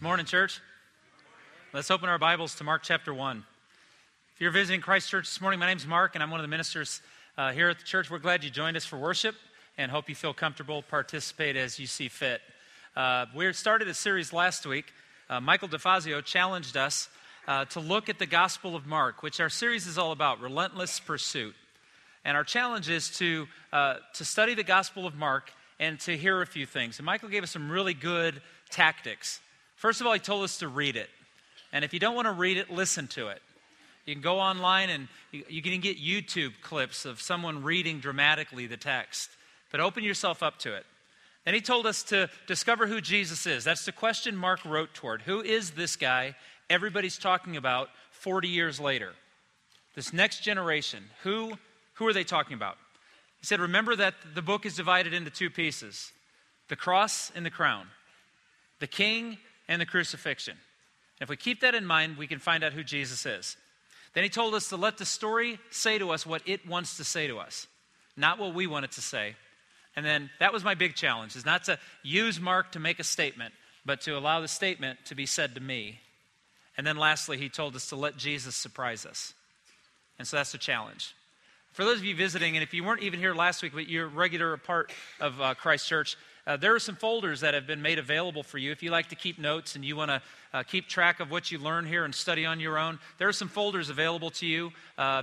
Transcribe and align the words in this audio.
Morning, 0.00 0.24
church. 0.24 0.62
Let's 1.74 1.90
open 1.90 2.08
our 2.08 2.18
Bibles 2.18 2.54
to 2.54 2.64
Mark 2.64 2.82
chapter 2.82 3.12
1. 3.12 3.44
If 4.36 4.40
you're 4.40 4.52
visiting 4.52 4.80
Christ 4.80 5.10
Church 5.10 5.26
this 5.26 5.42
morning, 5.42 5.60
my 5.60 5.66
name's 5.66 5.86
Mark, 5.86 6.14
and 6.14 6.22
I'm 6.22 6.30
one 6.30 6.40
of 6.40 6.44
the 6.44 6.48
ministers 6.48 7.02
uh, 7.36 7.52
here 7.52 7.68
at 7.68 7.78
the 7.78 7.84
church. 7.84 8.10
We're 8.10 8.18
glad 8.18 8.44
you 8.44 8.50
joined 8.50 8.76
us 8.76 8.84
for 8.84 8.98
worship 8.98 9.34
and 9.78 9.90
hope 9.90 10.08
you 10.08 10.14
feel 10.14 10.34
comfortable, 10.34 10.82
participate 10.82 11.56
as 11.56 11.78
you 11.78 11.86
see 11.86 12.08
fit. 12.08 12.40
Uh, 12.96 13.26
we 13.34 13.52
started 13.52 13.88
a 13.88 13.94
series 13.94 14.32
last 14.32 14.66
week. 14.66 14.92
Uh, 15.28 15.40
Michael 15.40 15.68
DeFazio 15.68 16.24
challenged 16.24 16.76
us 16.76 17.08
uh, 17.46 17.64
to 17.66 17.80
look 17.80 18.08
at 18.08 18.18
the 18.18 18.26
Gospel 18.26 18.76
of 18.76 18.86
Mark, 18.86 19.22
which 19.22 19.40
our 19.40 19.48
series 19.48 19.86
is 19.86 19.96
all 19.96 20.12
about 20.12 20.40
relentless 20.40 21.00
pursuit. 21.00 21.54
And 22.24 22.36
our 22.36 22.44
challenge 22.44 22.90
is 22.90 23.10
to, 23.18 23.46
uh, 23.72 23.96
to 24.14 24.24
study 24.24 24.54
the 24.54 24.64
Gospel 24.64 25.06
of 25.06 25.14
Mark 25.14 25.50
and 25.78 25.98
to 26.00 26.16
hear 26.16 26.42
a 26.42 26.46
few 26.46 26.66
things. 26.66 26.98
And 26.98 27.06
Michael 27.06 27.28
gave 27.28 27.42
us 27.42 27.50
some 27.50 27.70
really 27.70 27.94
good 27.94 28.42
tactics. 28.70 29.40
First 29.76 30.00
of 30.00 30.06
all, 30.06 30.12
he 30.12 30.18
told 30.18 30.44
us 30.44 30.58
to 30.58 30.68
read 30.68 30.96
it. 30.96 31.08
And 31.72 31.84
if 31.84 31.94
you 31.94 32.00
don't 32.00 32.14
want 32.14 32.26
to 32.26 32.32
read 32.32 32.58
it, 32.58 32.70
listen 32.70 33.06
to 33.08 33.28
it. 33.28 33.40
You 34.10 34.16
can 34.16 34.22
go 34.22 34.40
online 34.40 34.90
and 34.90 35.06
you, 35.30 35.62
can 35.62 35.78
get 35.78 35.96
YouTube 35.96 36.54
clips 36.62 37.04
of 37.04 37.22
someone 37.22 37.62
reading 37.62 38.00
dramatically 38.00 38.66
the 38.66 38.76
text. 38.76 39.30
But 39.70 39.78
open 39.78 40.02
yourself 40.02 40.42
up 40.42 40.58
to 40.60 40.74
it. 40.74 40.84
Then 41.44 41.54
he 41.54 41.60
told 41.60 41.86
us 41.86 42.02
to 42.04 42.28
discover 42.48 42.88
who 42.88 43.00
Jesus 43.00 43.46
is. 43.46 43.62
That's 43.62 43.84
the 43.84 43.92
question 43.92 44.36
Mark 44.36 44.64
wrote 44.64 44.94
toward. 44.94 45.22
Who 45.22 45.40
is 45.40 45.70
this 45.70 45.94
guy 45.94 46.34
everybody's 46.68 47.18
talking 47.18 47.56
about 47.56 47.88
40 48.10 48.48
years 48.48 48.80
later? 48.80 49.12
This 49.94 50.12
next 50.12 50.42
generation. 50.42 51.04
Who, 51.22 51.52
who 51.94 52.08
are 52.08 52.12
they 52.12 52.24
talking 52.24 52.54
about? 52.54 52.78
He 53.38 53.46
said, 53.46 53.60
Remember 53.60 53.94
that 53.94 54.14
the 54.34 54.42
book 54.42 54.66
is 54.66 54.74
divided 54.74 55.14
into 55.14 55.30
two 55.30 55.50
pieces 55.50 56.10
the 56.66 56.74
cross 56.74 57.30
and 57.36 57.46
the 57.46 57.50
crown, 57.50 57.86
the 58.80 58.88
king 58.88 59.38
and 59.68 59.80
the 59.80 59.86
crucifixion. 59.86 60.56
if 61.20 61.28
we 61.28 61.36
keep 61.36 61.60
that 61.60 61.76
in 61.76 61.86
mind, 61.86 62.16
we 62.16 62.26
can 62.26 62.40
find 62.40 62.64
out 62.64 62.72
who 62.72 62.82
Jesus 62.82 63.24
is. 63.24 63.56
Then 64.14 64.24
he 64.24 64.30
told 64.30 64.54
us 64.54 64.68
to 64.70 64.76
let 64.76 64.98
the 64.98 65.04
story 65.04 65.58
say 65.70 65.98
to 65.98 66.10
us 66.10 66.26
what 66.26 66.42
it 66.46 66.66
wants 66.66 66.96
to 66.96 67.04
say 67.04 67.28
to 67.28 67.38
us, 67.38 67.66
not 68.16 68.38
what 68.38 68.54
we 68.54 68.66
want 68.66 68.84
it 68.84 68.92
to 68.92 69.00
say. 69.00 69.36
And 69.96 70.04
then 70.04 70.30
that 70.40 70.52
was 70.52 70.64
my 70.64 70.74
big 70.74 70.94
challenge, 70.94 71.36
is 71.36 71.46
not 71.46 71.64
to 71.64 71.78
use 72.02 72.40
Mark 72.40 72.72
to 72.72 72.80
make 72.80 72.98
a 72.98 73.04
statement, 73.04 73.54
but 73.84 74.00
to 74.02 74.16
allow 74.16 74.40
the 74.40 74.48
statement 74.48 74.98
to 75.06 75.14
be 75.14 75.26
said 75.26 75.54
to 75.54 75.60
me. 75.60 76.00
And 76.76 76.86
then 76.86 76.96
lastly, 76.96 77.38
he 77.38 77.48
told 77.48 77.76
us 77.76 77.88
to 77.88 77.96
let 77.96 78.16
Jesus 78.16 78.54
surprise 78.54 79.04
us. 79.04 79.34
And 80.18 80.26
so 80.26 80.36
that's 80.36 80.52
the 80.52 80.58
challenge. 80.58 81.14
For 81.72 81.84
those 81.84 81.98
of 81.98 82.04
you 82.04 82.16
visiting, 82.16 82.56
and 82.56 82.62
if 82.62 82.74
you 82.74 82.82
weren't 82.82 83.02
even 83.02 83.20
here 83.20 83.34
last 83.34 83.62
week, 83.62 83.72
but 83.74 83.88
you're 83.88 84.06
a 84.06 84.08
regular 84.08 84.56
part 84.56 84.92
of 85.20 85.40
uh, 85.40 85.54
Christ 85.54 85.86
Church, 85.86 86.16
uh, 86.46 86.56
there 86.56 86.74
are 86.74 86.80
some 86.80 86.96
folders 86.96 87.40
that 87.40 87.54
have 87.54 87.66
been 87.66 87.82
made 87.82 87.98
available 87.98 88.42
for 88.42 88.58
you. 88.58 88.70
If 88.72 88.82
you 88.82 88.90
like 88.90 89.08
to 89.08 89.14
keep 89.14 89.38
notes 89.38 89.76
and 89.76 89.84
you 89.84 89.96
want 89.96 90.10
to 90.10 90.22
uh, 90.52 90.62
keep 90.62 90.88
track 90.88 91.20
of 91.20 91.30
what 91.30 91.50
you 91.50 91.58
learn 91.58 91.86
here 91.86 92.04
and 92.04 92.14
study 92.14 92.46
on 92.46 92.60
your 92.60 92.78
own, 92.78 92.98
there 93.18 93.28
are 93.28 93.32
some 93.32 93.48
folders 93.48 93.90
available 93.90 94.30
to 94.30 94.46
you. 94.46 94.72
Uh, 94.96 95.22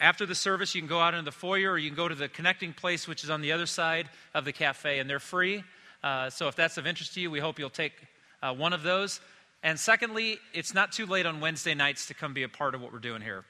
after 0.00 0.26
the 0.26 0.34
service, 0.34 0.74
you 0.74 0.80
can 0.80 0.88
go 0.88 1.00
out 1.00 1.14
into 1.14 1.24
the 1.24 1.32
foyer 1.32 1.72
or 1.72 1.78
you 1.78 1.88
can 1.88 1.96
go 1.96 2.08
to 2.08 2.14
the 2.14 2.28
connecting 2.28 2.72
place, 2.72 3.08
which 3.08 3.24
is 3.24 3.30
on 3.30 3.40
the 3.40 3.52
other 3.52 3.66
side 3.66 4.08
of 4.34 4.44
the 4.44 4.52
cafe, 4.52 4.98
and 4.98 5.08
they're 5.08 5.20
free. 5.20 5.64
Uh, 6.02 6.28
so 6.28 6.48
if 6.48 6.56
that's 6.56 6.76
of 6.76 6.86
interest 6.86 7.14
to 7.14 7.20
you, 7.20 7.30
we 7.30 7.40
hope 7.40 7.58
you'll 7.58 7.70
take 7.70 7.94
uh, 8.42 8.52
one 8.52 8.72
of 8.72 8.82
those. 8.82 9.20
And 9.62 9.80
secondly, 9.80 10.38
it's 10.52 10.74
not 10.74 10.92
too 10.92 11.06
late 11.06 11.24
on 11.24 11.40
Wednesday 11.40 11.74
nights 11.74 12.06
to 12.08 12.14
come 12.14 12.34
be 12.34 12.42
a 12.42 12.48
part 12.48 12.74
of 12.74 12.82
what 12.82 12.92
we're 12.92 12.98
doing 12.98 13.22
here. 13.22 13.44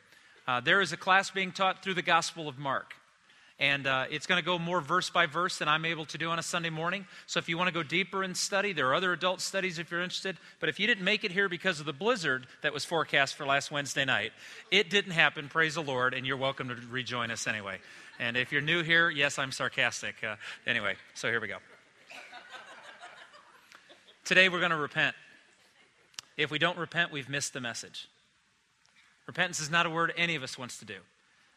Uh, 0.47 0.61
there 0.61 0.81
is 0.81 0.93
a 0.93 0.97
class 0.97 1.31
being 1.31 1.51
taught 1.51 1.83
through 1.83 1.95
the 1.95 2.03
Gospel 2.03 2.49
of 2.49 2.59
Mark. 2.59 2.95
And 3.61 3.87
uh, 3.87 4.07
it's 4.11 4.27
going 4.27 4.41
to 4.41 4.45
go 4.45 4.59
more 4.59 4.81
verse 4.81 5.11
by 5.11 5.27
verse 5.27 5.59
than 5.59 5.69
I'm 5.69 5.85
able 5.85 6.05
to 6.07 6.19
do 6.19 6.29
on 6.31 6.41
a 6.41 6.43
Sunday 6.43 6.71
morning. 6.71 7.07
So 7.27 7.39
if 7.39 7.49
you 7.49 7.57
want 7.57 7.69
to 7.69 7.75
go 7.75 7.85
deeper 7.85 8.25
in 8.25 8.35
study, 8.35 8.73
there 8.73 8.89
are 8.89 8.95
other 8.95 9.13
adult 9.13 9.41
studies 9.41 9.79
if 9.79 9.93
you're 9.93 10.03
interested. 10.03 10.37
But 10.59 10.69
if 10.69 10.81
you 10.81 10.89
didn't 10.89 11.05
make 11.05 11.23
it 11.23 11.31
here 11.31 11.49
because 11.49 11.79
of 11.79 11.87
the 11.87 11.93
blizzard 11.93 12.49
that 12.63 12.73
was 12.73 12.85
forecast 12.85 13.37
for 13.37 13.47
last 13.47 13.71
Wednesday 13.71 14.05
night, 14.05 14.33
it 14.73 14.91
didn't 14.91 15.13
happen, 15.13 15.49
praise 15.49 15.77
the 15.77 15.83
Lord, 15.83 16.15
and 16.15 16.27
you're 16.27 16.37
welcome 16.37 16.69
to 16.69 16.75
rejoin 16.91 17.31
us 17.31 17.47
anyway. 17.47 17.79
And 18.19 18.37
if 18.37 18.51
you're 18.51 18.61
new 18.61 18.83
here, 18.83 19.09
yes, 19.09 19.39
I'm 19.39 19.53
sarcastic. 19.53 20.17
Uh, 20.25 20.35
anyway, 20.67 20.97
so 21.15 21.29
here 21.29 21.41
we 21.41 21.47
go. 21.47 21.59
Today 24.25 24.49
we're 24.49 24.61
going 24.61 24.71
to 24.71 24.77
repent. 24.77 25.15
If 26.37 26.51
we 26.51 26.59
don't 26.59 26.77
repent, 26.77 27.13
we've 27.13 27.29
missed 27.29 27.53
the 27.53 27.61
message. 27.61 28.09
Repentance 29.29 29.61
is 29.61 29.71
not 29.71 29.87
a 29.87 29.91
word 29.91 30.13
any 30.17 30.35
of 30.35 30.43
us 30.43 30.59
wants 30.59 30.79
to 30.79 30.85
do. 30.85 30.97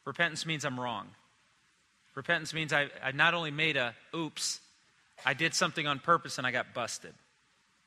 Repentance 0.05 0.45
means 0.45 0.63
I'm 0.63 0.79
wrong. 0.79 1.07
Repentance 2.17 2.51
means 2.51 2.73
I, 2.73 2.87
I 3.03 3.11
not 3.11 3.35
only 3.35 3.51
made 3.51 3.77
a 3.77 3.93
oops, 4.15 4.59
I 5.23 5.35
did 5.35 5.53
something 5.53 5.85
on 5.85 5.99
purpose 5.99 6.39
and 6.39 6.47
I 6.47 6.51
got 6.51 6.73
busted. 6.73 7.13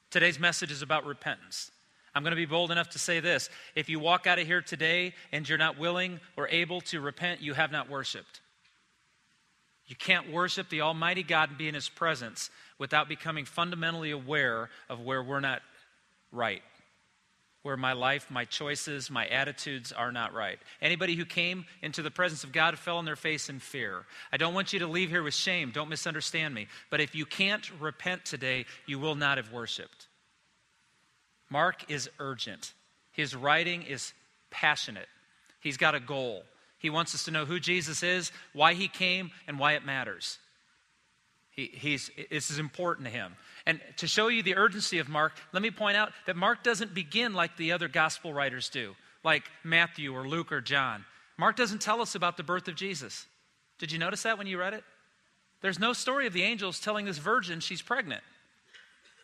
Today's 0.08 0.38
message 0.38 0.70
is 0.70 0.82
about 0.82 1.04
repentance. 1.04 1.72
I'm 2.14 2.22
going 2.22 2.30
to 2.30 2.36
be 2.36 2.46
bold 2.46 2.70
enough 2.70 2.90
to 2.90 3.00
say 3.00 3.18
this. 3.18 3.50
If 3.74 3.88
you 3.88 3.98
walk 3.98 4.28
out 4.28 4.38
of 4.38 4.46
here 4.46 4.62
today 4.62 5.14
and 5.32 5.48
you're 5.48 5.58
not 5.58 5.80
willing 5.80 6.20
or 6.36 6.46
able 6.46 6.80
to 6.82 7.00
repent, 7.00 7.42
you 7.42 7.54
have 7.54 7.72
not 7.72 7.90
worshiped. 7.90 8.40
You 9.86 9.96
can't 9.96 10.30
worship 10.30 10.68
the 10.68 10.82
Almighty 10.82 11.24
God 11.24 11.48
and 11.48 11.58
be 11.58 11.66
in 11.66 11.74
His 11.74 11.88
presence 11.88 12.50
without 12.78 13.08
becoming 13.08 13.44
fundamentally 13.44 14.12
aware 14.12 14.70
of 14.88 15.00
where 15.00 15.24
we're 15.24 15.40
not 15.40 15.60
right 16.30 16.62
where 17.62 17.76
my 17.76 17.92
life, 17.92 18.30
my 18.30 18.44
choices, 18.44 19.10
my 19.10 19.26
attitudes 19.26 19.92
are 19.92 20.12
not 20.12 20.32
right. 20.32 20.58
Anybody 20.80 21.14
who 21.14 21.26
came 21.26 21.66
into 21.82 22.02
the 22.02 22.10
presence 22.10 22.42
of 22.42 22.52
God 22.52 22.78
fell 22.78 22.96
on 22.96 23.04
their 23.04 23.16
face 23.16 23.50
in 23.50 23.58
fear. 23.58 24.06
I 24.32 24.38
don't 24.38 24.54
want 24.54 24.72
you 24.72 24.78
to 24.78 24.86
leave 24.86 25.10
here 25.10 25.22
with 25.22 25.34
shame. 25.34 25.70
Don't 25.70 25.90
misunderstand 25.90 26.54
me. 26.54 26.68
But 26.88 27.00
if 27.00 27.14
you 27.14 27.26
can't 27.26 27.70
repent 27.78 28.24
today, 28.24 28.64
you 28.86 28.98
will 28.98 29.14
not 29.14 29.36
have 29.36 29.52
worshiped. 29.52 30.06
Mark 31.50 31.90
is 31.90 32.08
urgent. 32.18 32.72
His 33.12 33.36
writing 33.36 33.82
is 33.82 34.14
passionate. 34.50 35.08
He's 35.60 35.76
got 35.76 35.94
a 35.94 36.00
goal. 36.00 36.44
He 36.78 36.88
wants 36.88 37.14
us 37.14 37.24
to 37.24 37.30
know 37.30 37.44
who 37.44 37.60
Jesus 37.60 38.02
is, 38.02 38.32
why 38.54 38.72
he 38.72 38.88
came, 38.88 39.32
and 39.46 39.58
why 39.58 39.72
it 39.72 39.84
matters. 39.84 40.38
He, 41.50 41.66
he's, 41.74 42.10
this 42.30 42.50
is 42.50 42.58
important 42.58 43.06
to 43.06 43.12
him. 43.12 43.34
And 43.70 43.80
to 43.98 44.08
show 44.08 44.26
you 44.26 44.42
the 44.42 44.56
urgency 44.56 44.98
of 44.98 45.08
Mark, 45.08 45.32
let 45.52 45.62
me 45.62 45.70
point 45.70 45.96
out 45.96 46.10
that 46.26 46.34
Mark 46.34 46.64
doesn't 46.64 46.92
begin 46.92 47.34
like 47.34 47.56
the 47.56 47.70
other 47.70 47.86
gospel 47.86 48.34
writers 48.34 48.68
do, 48.68 48.96
like 49.22 49.44
Matthew 49.62 50.12
or 50.12 50.26
Luke 50.26 50.50
or 50.50 50.60
John. 50.60 51.04
Mark 51.38 51.54
doesn't 51.54 51.80
tell 51.80 52.00
us 52.00 52.16
about 52.16 52.36
the 52.36 52.42
birth 52.42 52.66
of 52.66 52.74
Jesus. 52.74 53.26
Did 53.78 53.92
you 53.92 53.98
notice 54.00 54.24
that 54.24 54.38
when 54.38 54.48
you 54.48 54.58
read 54.58 54.74
it? 54.74 54.82
There's 55.60 55.78
no 55.78 55.92
story 55.92 56.26
of 56.26 56.32
the 56.32 56.42
angels 56.42 56.80
telling 56.80 57.06
this 57.06 57.18
virgin 57.18 57.60
she's 57.60 57.80
pregnant. 57.80 58.24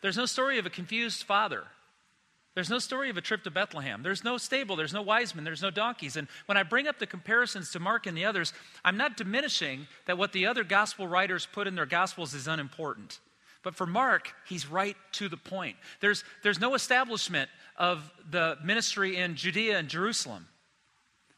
There's 0.01 0.15
no 0.15 0.25
story 0.25 0.59
of 0.59 0.65
a 0.65 0.69
confused 0.69 1.23
father. 1.23 1.65
There's 2.55 2.69
no 2.69 2.79
story 2.79 3.09
of 3.09 3.17
a 3.17 3.21
trip 3.21 3.43
to 3.43 3.51
Bethlehem. 3.51 4.01
There's 4.01 4.23
no 4.23 4.37
stable. 4.37 4.77
There's 4.77 4.93
no 4.93 5.01
wise 5.01 5.35
men. 5.35 5.43
There's 5.43 5.61
no 5.61 5.71
donkeys. 5.71 6.15
And 6.15 6.29
when 6.45 6.57
I 6.57 6.63
bring 6.63 6.87
up 6.87 6.99
the 6.99 7.05
comparisons 7.05 7.69
to 7.71 7.81
Mark 7.81 8.07
and 8.07 8.17
the 8.17 8.23
others, 8.23 8.53
I'm 8.85 8.95
not 8.95 9.17
diminishing 9.17 9.87
that 10.05 10.17
what 10.17 10.31
the 10.31 10.45
other 10.45 10.63
gospel 10.63 11.05
writers 11.05 11.45
put 11.51 11.67
in 11.67 11.75
their 11.75 11.85
gospels 11.85 12.33
is 12.33 12.47
unimportant. 12.47 13.19
But 13.63 13.75
for 13.75 13.85
Mark, 13.85 14.33
he's 14.47 14.67
right 14.69 14.95
to 15.13 15.29
the 15.29 15.37
point. 15.37 15.75
There's, 15.99 16.23
there's 16.43 16.59
no 16.59 16.73
establishment 16.75 17.49
of 17.77 18.11
the 18.29 18.57
ministry 18.63 19.17
in 19.17 19.35
Judea 19.35 19.77
and 19.77 19.87
Jerusalem. 19.87 20.47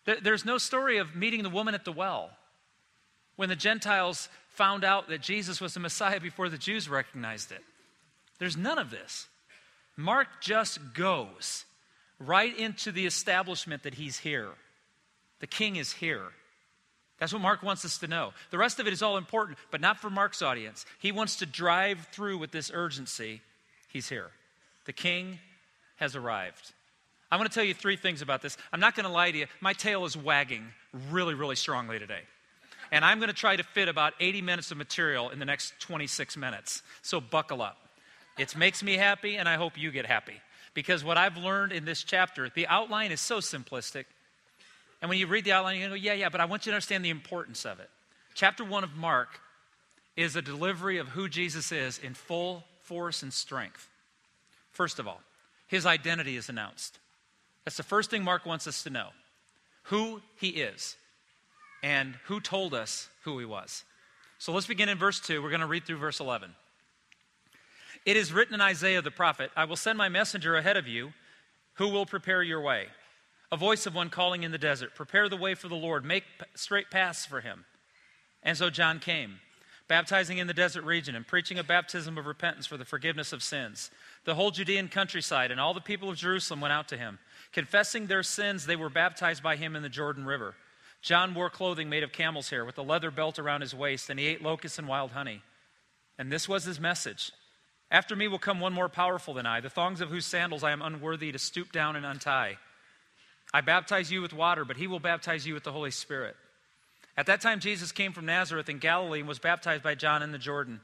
There, 0.06 0.18
there's 0.22 0.46
no 0.46 0.58
story 0.58 0.98
of 0.98 1.16
meeting 1.16 1.44
the 1.44 1.50
woman 1.50 1.76
at 1.76 1.86
the 1.86 1.92
well 1.92 2.32
when 3.36 3.50
the 3.50 3.56
Gentiles 3.56 4.30
found 4.50 4.84
out 4.84 5.08
that 5.10 5.22
Jesus 5.22 5.62
was 5.62 5.74
the 5.74 5.80
Messiah 5.80 6.20
before 6.20 6.50
the 6.50 6.58
Jews 6.58 6.90
recognized 6.90 7.52
it. 7.52 7.64
There's 8.40 8.58
none 8.58 8.78
of 8.78 8.92
this. 8.92 9.28
Mark 9.96 10.28
just 10.42 10.94
goes 10.94 11.66
right 12.20 12.58
into 12.58 12.92
the 12.92 13.06
establishment 13.06 13.84
that 13.84 13.94
he's 13.94 14.18
here. 14.18 14.50
The 15.40 15.48
king 15.48 15.78
is 15.78 15.94
here. 15.94 16.32
That's 17.20 17.34
what 17.34 17.42
Mark 17.42 17.64
wants 17.64 17.84
us 17.84 17.98
to 18.00 18.08
know. 18.08 18.32
The 18.50 18.58
rest 18.58 18.80
of 18.80 18.88
it 18.88 18.94
is 18.94 19.02
all 19.02 19.18
important, 19.18 19.58
but 19.72 19.82
not 19.82 20.00
for 20.00 20.10
Mark's 20.10 20.42
audience. 20.42 20.86
He 21.00 21.12
wants 21.12 21.38
to 21.38 21.46
drive 21.46 22.08
through 22.12 22.38
with 22.38 22.52
this 22.52 22.72
urgency. 22.74 23.42
He's 23.90 24.08
here. 24.08 24.30
The 24.86 24.94
king 24.94 25.40
has 25.98 26.16
arrived. 26.16 26.74
I 27.32 27.38
want 27.38 27.50
to 27.52 27.54
tell 27.54 27.64
you 27.64 27.74
three 27.74 27.98
things 27.98 28.22
about 28.22 28.42
this. 28.42 28.58
I'm 28.74 28.80
not 28.80 28.96
going 28.96 29.06
to 29.06 29.12
lie 29.12 29.32
to 29.32 29.38
you. 29.38 29.46
My 29.62 29.74
tail 29.74 30.06
is 30.06 30.18
wagging 30.18 30.66
really, 31.12 31.34
really 31.34 31.56
strongly 31.56 32.00
today. 32.00 32.22
And 32.92 33.06
I'm 33.06 33.20
going 33.20 33.30
to 33.30 33.36
try 33.36 33.56
to 33.56 33.64
fit 33.64 33.88
about 33.88 34.14
80 34.20 34.42
minutes 34.42 34.72
of 34.72 34.78
material 34.78 35.30
in 35.30 35.38
the 35.38 35.46
next 35.46 35.80
26 35.80 36.38
minutes. 36.38 36.82
So 37.02 37.22
buckle 37.22 37.62
up. 37.62 37.78
It 38.38 38.56
makes 38.56 38.82
me 38.82 38.96
happy, 38.96 39.36
and 39.36 39.48
I 39.48 39.56
hope 39.56 39.78
you 39.78 39.92
get 39.92 40.06
happy. 40.06 40.42
Because 40.74 41.04
what 41.04 41.18
I've 41.18 41.38
learned 41.38 41.72
in 41.72 41.86
this 41.86 42.04
chapter, 42.04 42.50
the 42.50 42.66
outline 42.68 43.12
is 43.12 43.20
so 43.20 43.40
simplistic. 43.40 44.06
And 45.02 45.10
when 45.10 45.18
you 45.18 45.28
read 45.28 45.46
the 45.46 45.54
outline, 45.54 45.78
you're 45.78 45.88
going 45.88 46.02
to 46.02 46.02
go, 46.02 46.12
yeah, 46.12 46.20
yeah, 46.20 46.30
but 46.30 46.42
I 46.42 46.46
want 46.46 46.66
you 46.66 46.72
to 46.72 46.76
understand 46.76 47.06
the 47.06 47.10
importance 47.10 47.66
of 47.66 47.80
it. 47.80 47.90
Chapter 48.34 48.64
1 48.64 48.84
of 48.84 48.96
Mark 48.96 49.40
is 50.18 50.36
a 50.36 50.42
delivery 50.42 50.98
of 50.98 51.10
who 51.10 51.30
Jesus 51.30 51.72
is 51.72 51.98
in 51.98 52.14
full 52.14 52.66
force 52.84 53.24
and 53.24 53.34
strength. 53.34 53.88
First 54.72 55.00
of 55.00 55.08
all, 55.08 55.22
his 55.68 55.86
identity 55.86 56.36
is 56.36 56.50
announced. 56.50 57.00
That's 57.64 57.78
the 57.78 57.84
first 57.84 58.10
thing 58.10 58.24
Mark 58.24 58.46
wants 58.46 58.68
us 58.68 58.84
to 58.84 58.90
know 58.90 59.10
who 59.84 60.22
he 60.36 60.50
is 60.50 60.98
and 61.84 62.16
who 62.26 62.40
told 62.40 62.74
us 62.74 63.10
who 63.24 63.40
he 63.40 63.46
was. 63.46 63.84
So 64.38 64.52
let's 64.52 64.68
begin 64.68 64.90
in 64.90 64.98
verse 64.98 65.20
2. 65.20 65.42
We're 65.42 65.50
going 65.50 65.62
to 65.62 65.68
read 65.68 65.86
through 65.86 65.98
verse 65.98 66.20
11. 66.20 66.52
It 68.06 68.18
is 68.18 68.34
written 68.34 68.54
in 68.54 68.62
Isaiah 68.62 69.02
the 69.02 69.12
prophet 69.12 69.52
I 69.56 69.66
will 69.66 69.76
send 69.76 69.98
my 69.98 70.10
messenger 70.10 70.56
ahead 70.56 70.78
of 70.78 70.88
you 70.88 71.14
who 71.76 71.90
will 71.90 72.06
prepare 72.06 72.42
your 72.42 72.62
way. 72.62 72.88
A 73.52 73.58
voice 73.58 73.86
of 73.86 73.96
one 73.96 74.10
calling 74.10 74.44
in 74.44 74.52
the 74.52 74.58
desert, 74.58 74.96
Prepare 74.96 75.28
the 75.28 75.38
way 75.38 75.56
for 75.56 75.68
the 75.68 75.76
Lord, 75.76 76.06
make 76.06 76.24
straight 76.56 76.92
paths 76.92 77.26
for 77.26 77.42
him. 77.42 77.66
And 78.44 78.58
so 78.58 78.70
John 78.70 79.00
came 79.00 79.40
baptizing 79.88 80.38
in 80.38 80.46
the 80.46 80.54
desert 80.54 80.84
region 80.84 81.16
and 81.16 81.28
preaching 81.28 81.58
a 81.58 81.64
baptism 81.64 82.18
of 82.18 82.28
repentance 82.28 82.68
for 82.68 82.78
the 82.78 82.86
forgiveness 82.86 83.34
of 83.34 83.42
sins. 83.42 83.90
The 84.24 84.36
whole 84.36 84.52
Judean 84.52 84.88
countryside 84.88 85.50
and 85.50 85.60
all 85.60 85.74
the 85.74 85.82
people 85.82 86.12
of 86.12 86.16
Jerusalem 86.16 86.62
went 86.62 86.72
out 86.72 86.88
to 86.90 86.98
him. 86.98 87.18
Confessing 87.52 88.06
their 88.06 88.22
sins, 88.22 88.68
they 88.68 88.76
were 88.76 88.92
baptized 88.92 89.42
by 89.42 89.56
him 89.56 89.76
in 89.76 89.82
the 89.82 89.90
Jordan 89.90 90.26
River. 90.26 90.54
John 91.02 91.34
wore 91.34 91.50
clothing 91.50 91.90
made 91.90 92.04
of 92.04 92.12
camel's 92.12 92.52
hair 92.52 92.64
with 92.64 92.78
a 92.78 92.84
leather 92.84 93.10
belt 93.10 93.40
around 93.40 93.62
his 93.62 93.74
waist, 93.74 94.10
and 94.10 94.20
he 94.20 94.28
ate 94.28 94.44
locusts 94.44 94.78
and 94.78 94.88
wild 94.88 95.12
honey. 95.12 95.42
And 96.20 96.32
this 96.32 96.48
was 96.48 96.66
his 96.66 96.80
message 96.80 97.32
After 97.90 98.16
me 98.16 98.28
will 98.28 98.38
come 98.38 98.60
one 98.60 98.74
more 98.74 98.90
powerful 98.90 99.34
than 99.34 99.48
I, 99.48 99.60
the 99.60 99.70
thongs 99.72 100.02
of 100.02 100.10
whose 100.10 100.26
sandals 100.26 100.64
I 100.64 100.72
am 100.72 100.84
unworthy 100.84 101.32
to 101.32 101.40
stoop 101.40 101.72
down 101.72 101.96
and 101.96 102.06
untie. 102.06 102.58
I 103.54 103.62
baptize 103.62 104.12
you 104.12 104.22
with 104.22 104.34
water, 104.34 104.64
but 104.66 104.78
he 104.78 104.88
will 104.88 105.00
baptize 105.00 105.46
you 105.46 105.54
with 105.54 105.64
the 105.64 105.72
Holy 105.72 105.92
Spirit. 105.92 106.36
At 107.18 107.26
that 107.26 107.42
time, 107.42 107.60
Jesus 107.60 107.92
came 107.92 108.14
from 108.14 108.26
Nazareth 108.26 108.70
in 108.70 108.78
Galilee 108.78 109.20
and 109.20 109.28
was 109.28 109.40
baptized 109.40 109.84
by 109.84 109.96
John 109.96 110.24
in 110.24 110.32
the 110.32 110.38
Jordan. 110.38 110.80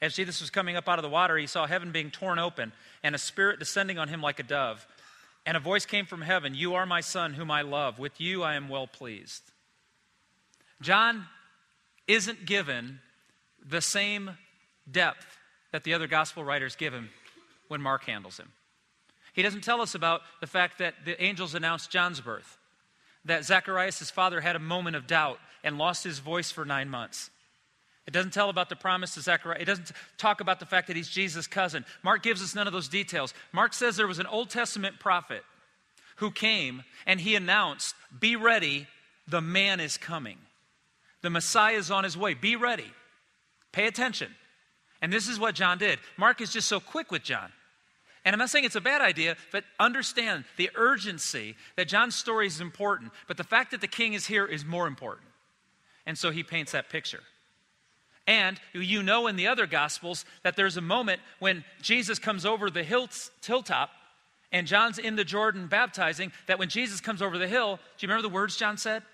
As 0.00 0.14
Jesus 0.14 0.40
was 0.40 0.50
coming 0.50 0.76
up 0.76 0.88
out 0.88 0.98
of 0.98 1.02
the 1.02 1.08
water, 1.08 1.36
he 1.36 1.46
saw 1.46 1.66
heaven 1.66 1.90
being 1.90 2.10
torn 2.10 2.38
open 2.38 2.72
and 3.02 3.14
a 3.14 3.18
spirit 3.18 3.58
descending 3.58 3.98
on 3.98 4.08
him 4.08 4.22
like 4.22 4.38
a 4.38 4.44
dove. 4.44 4.86
And 5.44 5.56
a 5.56 5.60
voice 5.60 5.86
came 5.86 6.06
from 6.06 6.20
heaven 6.20 6.54
You 6.54 6.74
are 6.74 6.86
my 6.86 7.00
son, 7.00 7.34
whom 7.34 7.50
I 7.50 7.62
love. 7.62 7.98
With 7.98 8.20
you 8.20 8.42
I 8.42 8.54
am 8.54 8.68
well 8.68 8.86
pleased. 8.86 9.42
John 10.80 11.24
isn't 12.06 12.46
given 12.46 13.00
the 13.66 13.80
same 13.80 14.30
depth 14.90 15.26
that 15.72 15.84
the 15.84 15.94
other 15.94 16.06
gospel 16.06 16.44
writers 16.44 16.76
give 16.76 16.92
him 16.92 17.10
when 17.66 17.82
Mark 17.82 18.04
handles 18.04 18.38
him. 18.38 18.52
He 19.38 19.44
doesn't 19.44 19.62
tell 19.62 19.80
us 19.80 19.94
about 19.94 20.22
the 20.40 20.48
fact 20.48 20.78
that 20.78 21.04
the 21.04 21.22
angels 21.22 21.54
announced 21.54 21.92
John's 21.92 22.20
birth, 22.20 22.58
that 23.24 23.44
Zacharias' 23.44 24.10
father 24.10 24.40
had 24.40 24.56
a 24.56 24.58
moment 24.58 24.96
of 24.96 25.06
doubt 25.06 25.38
and 25.62 25.78
lost 25.78 26.02
his 26.02 26.18
voice 26.18 26.50
for 26.50 26.64
nine 26.64 26.88
months. 26.88 27.30
It 28.04 28.12
doesn't 28.12 28.32
tell 28.32 28.50
about 28.50 28.68
the 28.68 28.74
promise 28.74 29.14
to 29.14 29.20
Zechariah. 29.20 29.60
It 29.60 29.66
doesn't 29.66 29.92
talk 30.16 30.40
about 30.40 30.58
the 30.58 30.66
fact 30.66 30.88
that 30.88 30.96
he's 30.96 31.08
Jesus' 31.08 31.46
cousin. 31.46 31.84
Mark 32.02 32.24
gives 32.24 32.42
us 32.42 32.56
none 32.56 32.66
of 32.66 32.72
those 32.72 32.88
details. 32.88 33.32
Mark 33.52 33.74
says 33.74 33.96
there 33.96 34.08
was 34.08 34.18
an 34.18 34.26
Old 34.26 34.50
Testament 34.50 34.98
prophet 34.98 35.44
who 36.16 36.32
came 36.32 36.82
and 37.06 37.20
he 37.20 37.36
announced, 37.36 37.94
Be 38.18 38.34
ready, 38.34 38.88
the 39.28 39.40
man 39.40 39.78
is 39.78 39.96
coming. 39.96 40.38
The 41.22 41.30
Messiah 41.30 41.76
is 41.76 41.92
on 41.92 42.02
his 42.02 42.16
way. 42.16 42.34
Be 42.34 42.56
ready. 42.56 42.90
Pay 43.70 43.86
attention. 43.86 44.34
And 45.00 45.12
this 45.12 45.28
is 45.28 45.38
what 45.38 45.54
John 45.54 45.78
did. 45.78 46.00
Mark 46.16 46.40
is 46.40 46.52
just 46.52 46.66
so 46.66 46.80
quick 46.80 47.12
with 47.12 47.22
John. 47.22 47.52
And 48.28 48.34
I'm 48.34 48.40
not 48.40 48.50
saying 48.50 48.66
it's 48.66 48.76
a 48.76 48.82
bad 48.82 49.00
idea, 49.00 49.38
but 49.52 49.64
understand 49.80 50.44
the 50.58 50.68
urgency 50.74 51.56
that 51.76 51.88
John's 51.88 52.14
story 52.14 52.46
is 52.46 52.60
important, 52.60 53.10
but 53.26 53.38
the 53.38 53.42
fact 53.42 53.70
that 53.70 53.80
the 53.80 53.88
king 53.88 54.12
is 54.12 54.26
here 54.26 54.44
is 54.44 54.66
more 54.66 54.86
important. 54.86 55.26
And 56.04 56.18
so 56.18 56.30
he 56.30 56.42
paints 56.42 56.72
that 56.72 56.90
picture. 56.90 57.22
And 58.26 58.60
you 58.74 59.02
know 59.02 59.28
in 59.28 59.36
the 59.36 59.46
other 59.46 59.66
Gospels 59.66 60.26
that 60.42 60.56
there's 60.56 60.76
a 60.76 60.82
moment 60.82 61.22
when 61.38 61.64
Jesus 61.80 62.18
comes 62.18 62.44
over 62.44 62.68
the 62.68 62.82
hill, 62.82 63.08
hilltop 63.42 63.88
and 64.52 64.66
John's 64.66 64.98
in 64.98 65.16
the 65.16 65.24
Jordan 65.24 65.66
baptizing, 65.66 66.30
that 66.48 66.58
when 66.58 66.68
Jesus 66.68 67.00
comes 67.00 67.22
over 67.22 67.38
the 67.38 67.48
hill, 67.48 67.76
do 67.76 68.06
you 68.06 68.08
remember 68.10 68.28
the 68.28 68.34
words 68.34 68.58
John 68.58 68.76
said? 68.76 69.04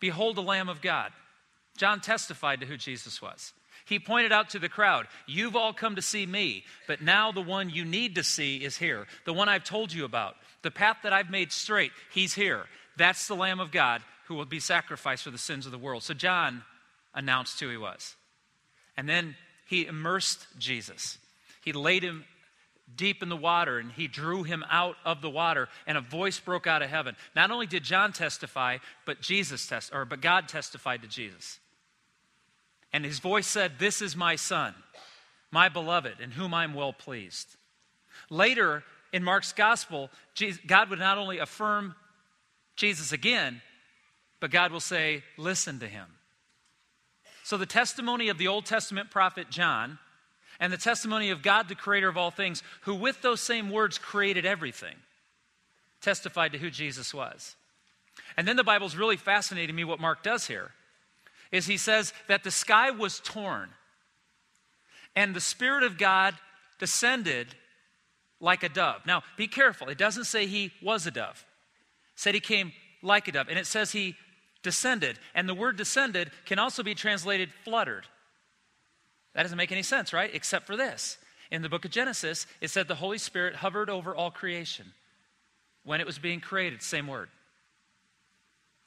Behold 0.00 0.34
the 0.34 0.42
Lamb 0.42 0.68
of 0.68 0.80
God. 0.80 1.12
John 1.76 2.00
testified 2.00 2.58
to 2.58 2.66
who 2.66 2.78
Jesus 2.78 3.22
was. 3.22 3.52
He 3.88 3.98
pointed 3.98 4.32
out 4.32 4.50
to 4.50 4.58
the 4.58 4.68
crowd, 4.68 5.06
You've 5.26 5.56
all 5.56 5.72
come 5.72 5.96
to 5.96 6.02
see 6.02 6.26
me, 6.26 6.64
but 6.86 7.00
now 7.00 7.32
the 7.32 7.40
one 7.40 7.70
you 7.70 7.84
need 7.84 8.16
to 8.16 8.22
see 8.22 8.58
is 8.58 8.76
here. 8.76 9.06
The 9.24 9.32
one 9.32 9.48
I've 9.48 9.64
told 9.64 9.92
you 9.92 10.04
about. 10.04 10.36
The 10.62 10.70
path 10.70 10.98
that 11.04 11.12
I've 11.12 11.30
made 11.30 11.52
straight, 11.52 11.92
he's 12.12 12.34
here. 12.34 12.66
That's 12.98 13.28
the 13.28 13.34
Lamb 13.34 13.60
of 13.60 13.70
God 13.70 14.02
who 14.26 14.34
will 14.34 14.44
be 14.44 14.60
sacrificed 14.60 15.24
for 15.24 15.30
the 15.30 15.38
sins 15.38 15.64
of 15.64 15.72
the 15.72 15.78
world. 15.78 16.02
So 16.02 16.12
John 16.12 16.64
announced 17.14 17.58
who 17.60 17.70
he 17.70 17.78
was. 17.78 18.14
And 18.96 19.08
then 19.08 19.36
he 19.66 19.86
immersed 19.86 20.46
Jesus. 20.58 21.16
He 21.64 21.72
laid 21.72 22.02
him 22.02 22.24
deep 22.94 23.22
in 23.22 23.30
the 23.30 23.36
water 23.36 23.78
and 23.78 23.92
he 23.92 24.06
drew 24.06 24.42
him 24.42 24.64
out 24.70 24.96
of 25.04 25.22
the 25.22 25.30
water 25.30 25.68
and 25.86 25.96
a 25.96 26.02
voice 26.02 26.38
broke 26.40 26.66
out 26.66 26.82
of 26.82 26.90
heaven. 26.90 27.16
Not 27.34 27.50
only 27.50 27.66
did 27.66 27.84
John 27.84 28.12
testify, 28.12 28.78
but 29.06 29.22
Jesus 29.22 29.66
test 29.66 29.94
or 29.94 30.04
but 30.04 30.20
God 30.20 30.48
testified 30.48 31.02
to 31.02 31.08
Jesus. 31.08 31.58
And 32.92 33.04
his 33.04 33.18
voice 33.18 33.46
said, 33.46 33.78
"This 33.78 34.00
is 34.00 34.16
my 34.16 34.36
son, 34.36 34.74
my 35.50 35.68
beloved, 35.68 36.20
in 36.20 36.32
whom 36.32 36.54
I'm 36.54 36.74
well 36.74 36.92
pleased." 36.92 37.56
Later 38.30 38.84
in 39.12 39.24
Mark's 39.24 39.52
gospel, 39.52 40.10
God 40.66 40.90
would 40.90 40.98
not 40.98 41.18
only 41.18 41.38
affirm 41.38 41.94
Jesus 42.76 43.12
again, 43.12 43.62
but 44.40 44.50
God 44.50 44.70
will 44.70 44.80
say, 44.80 45.24
listen 45.36 45.80
to 45.80 45.88
him. 45.88 46.06
So 47.42 47.56
the 47.56 47.66
testimony 47.66 48.28
of 48.28 48.38
the 48.38 48.48
Old 48.48 48.66
Testament 48.66 49.10
prophet 49.10 49.50
John 49.50 49.98
and 50.60 50.72
the 50.72 50.76
testimony 50.76 51.30
of 51.30 51.42
God, 51.42 51.68
the 51.68 51.74
creator 51.74 52.08
of 52.08 52.16
all 52.16 52.30
things, 52.30 52.62
who 52.82 52.94
with 52.94 53.22
those 53.22 53.40
same 53.40 53.70
words 53.70 53.98
created 53.98 54.44
everything, 54.44 54.96
testified 56.00 56.52
to 56.52 56.58
who 56.58 56.70
Jesus 56.70 57.14
was. 57.14 57.56
And 58.36 58.46
then 58.46 58.56
the 58.56 58.64
Bible's 58.64 58.96
really 58.96 59.16
fascinating 59.16 59.74
me 59.74 59.84
what 59.84 60.00
Mark 60.00 60.22
does 60.22 60.46
here 60.46 60.72
is 61.50 61.66
he 61.66 61.76
says 61.76 62.12
that 62.28 62.44
the 62.44 62.50
sky 62.50 62.90
was 62.90 63.20
torn 63.20 63.70
and 65.16 65.34
the 65.34 65.40
spirit 65.40 65.82
of 65.82 65.98
God 65.98 66.34
descended 66.78 67.48
like 68.40 68.62
a 68.62 68.68
dove. 68.68 69.04
Now, 69.04 69.22
be 69.36 69.48
careful. 69.48 69.88
It 69.88 69.98
doesn't 69.98 70.24
say 70.24 70.46
he 70.46 70.72
was 70.82 71.06
a 71.06 71.10
dove. 71.10 71.44
It 72.14 72.20
said 72.20 72.34
he 72.34 72.40
came 72.40 72.72
like 73.02 73.26
a 73.26 73.32
dove. 73.32 73.48
And 73.48 73.58
it 73.58 73.66
says 73.66 73.90
he 73.90 74.14
descended. 74.62 75.18
And 75.34 75.48
the 75.48 75.54
word 75.54 75.76
descended 75.76 76.30
can 76.44 76.58
also 76.58 76.82
be 76.82 76.94
translated 76.94 77.50
fluttered. 77.64 78.06
That 79.34 79.42
doesn't 79.42 79.58
make 79.58 79.72
any 79.72 79.82
sense, 79.82 80.12
right? 80.12 80.30
Except 80.32 80.66
for 80.66 80.76
this. 80.76 81.18
In 81.50 81.62
the 81.62 81.68
book 81.68 81.84
of 81.84 81.90
Genesis, 81.90 82.46
it 82.60 82.70
said 82.70 82.86
the 82.86 82.94
Holy 82.94 83.18
Spirit 83.18 83.56
hovered 83.56 83.90
over 83.90 84.14
all 84.14 84.30
creation 84.30 84.92
when 85.82 86.00
it 86.00 86.06
was 86.06 86.18
being 86.18 86.40
created, 86.40 86.82
same 86.82 87.06
word. 87.06 87.28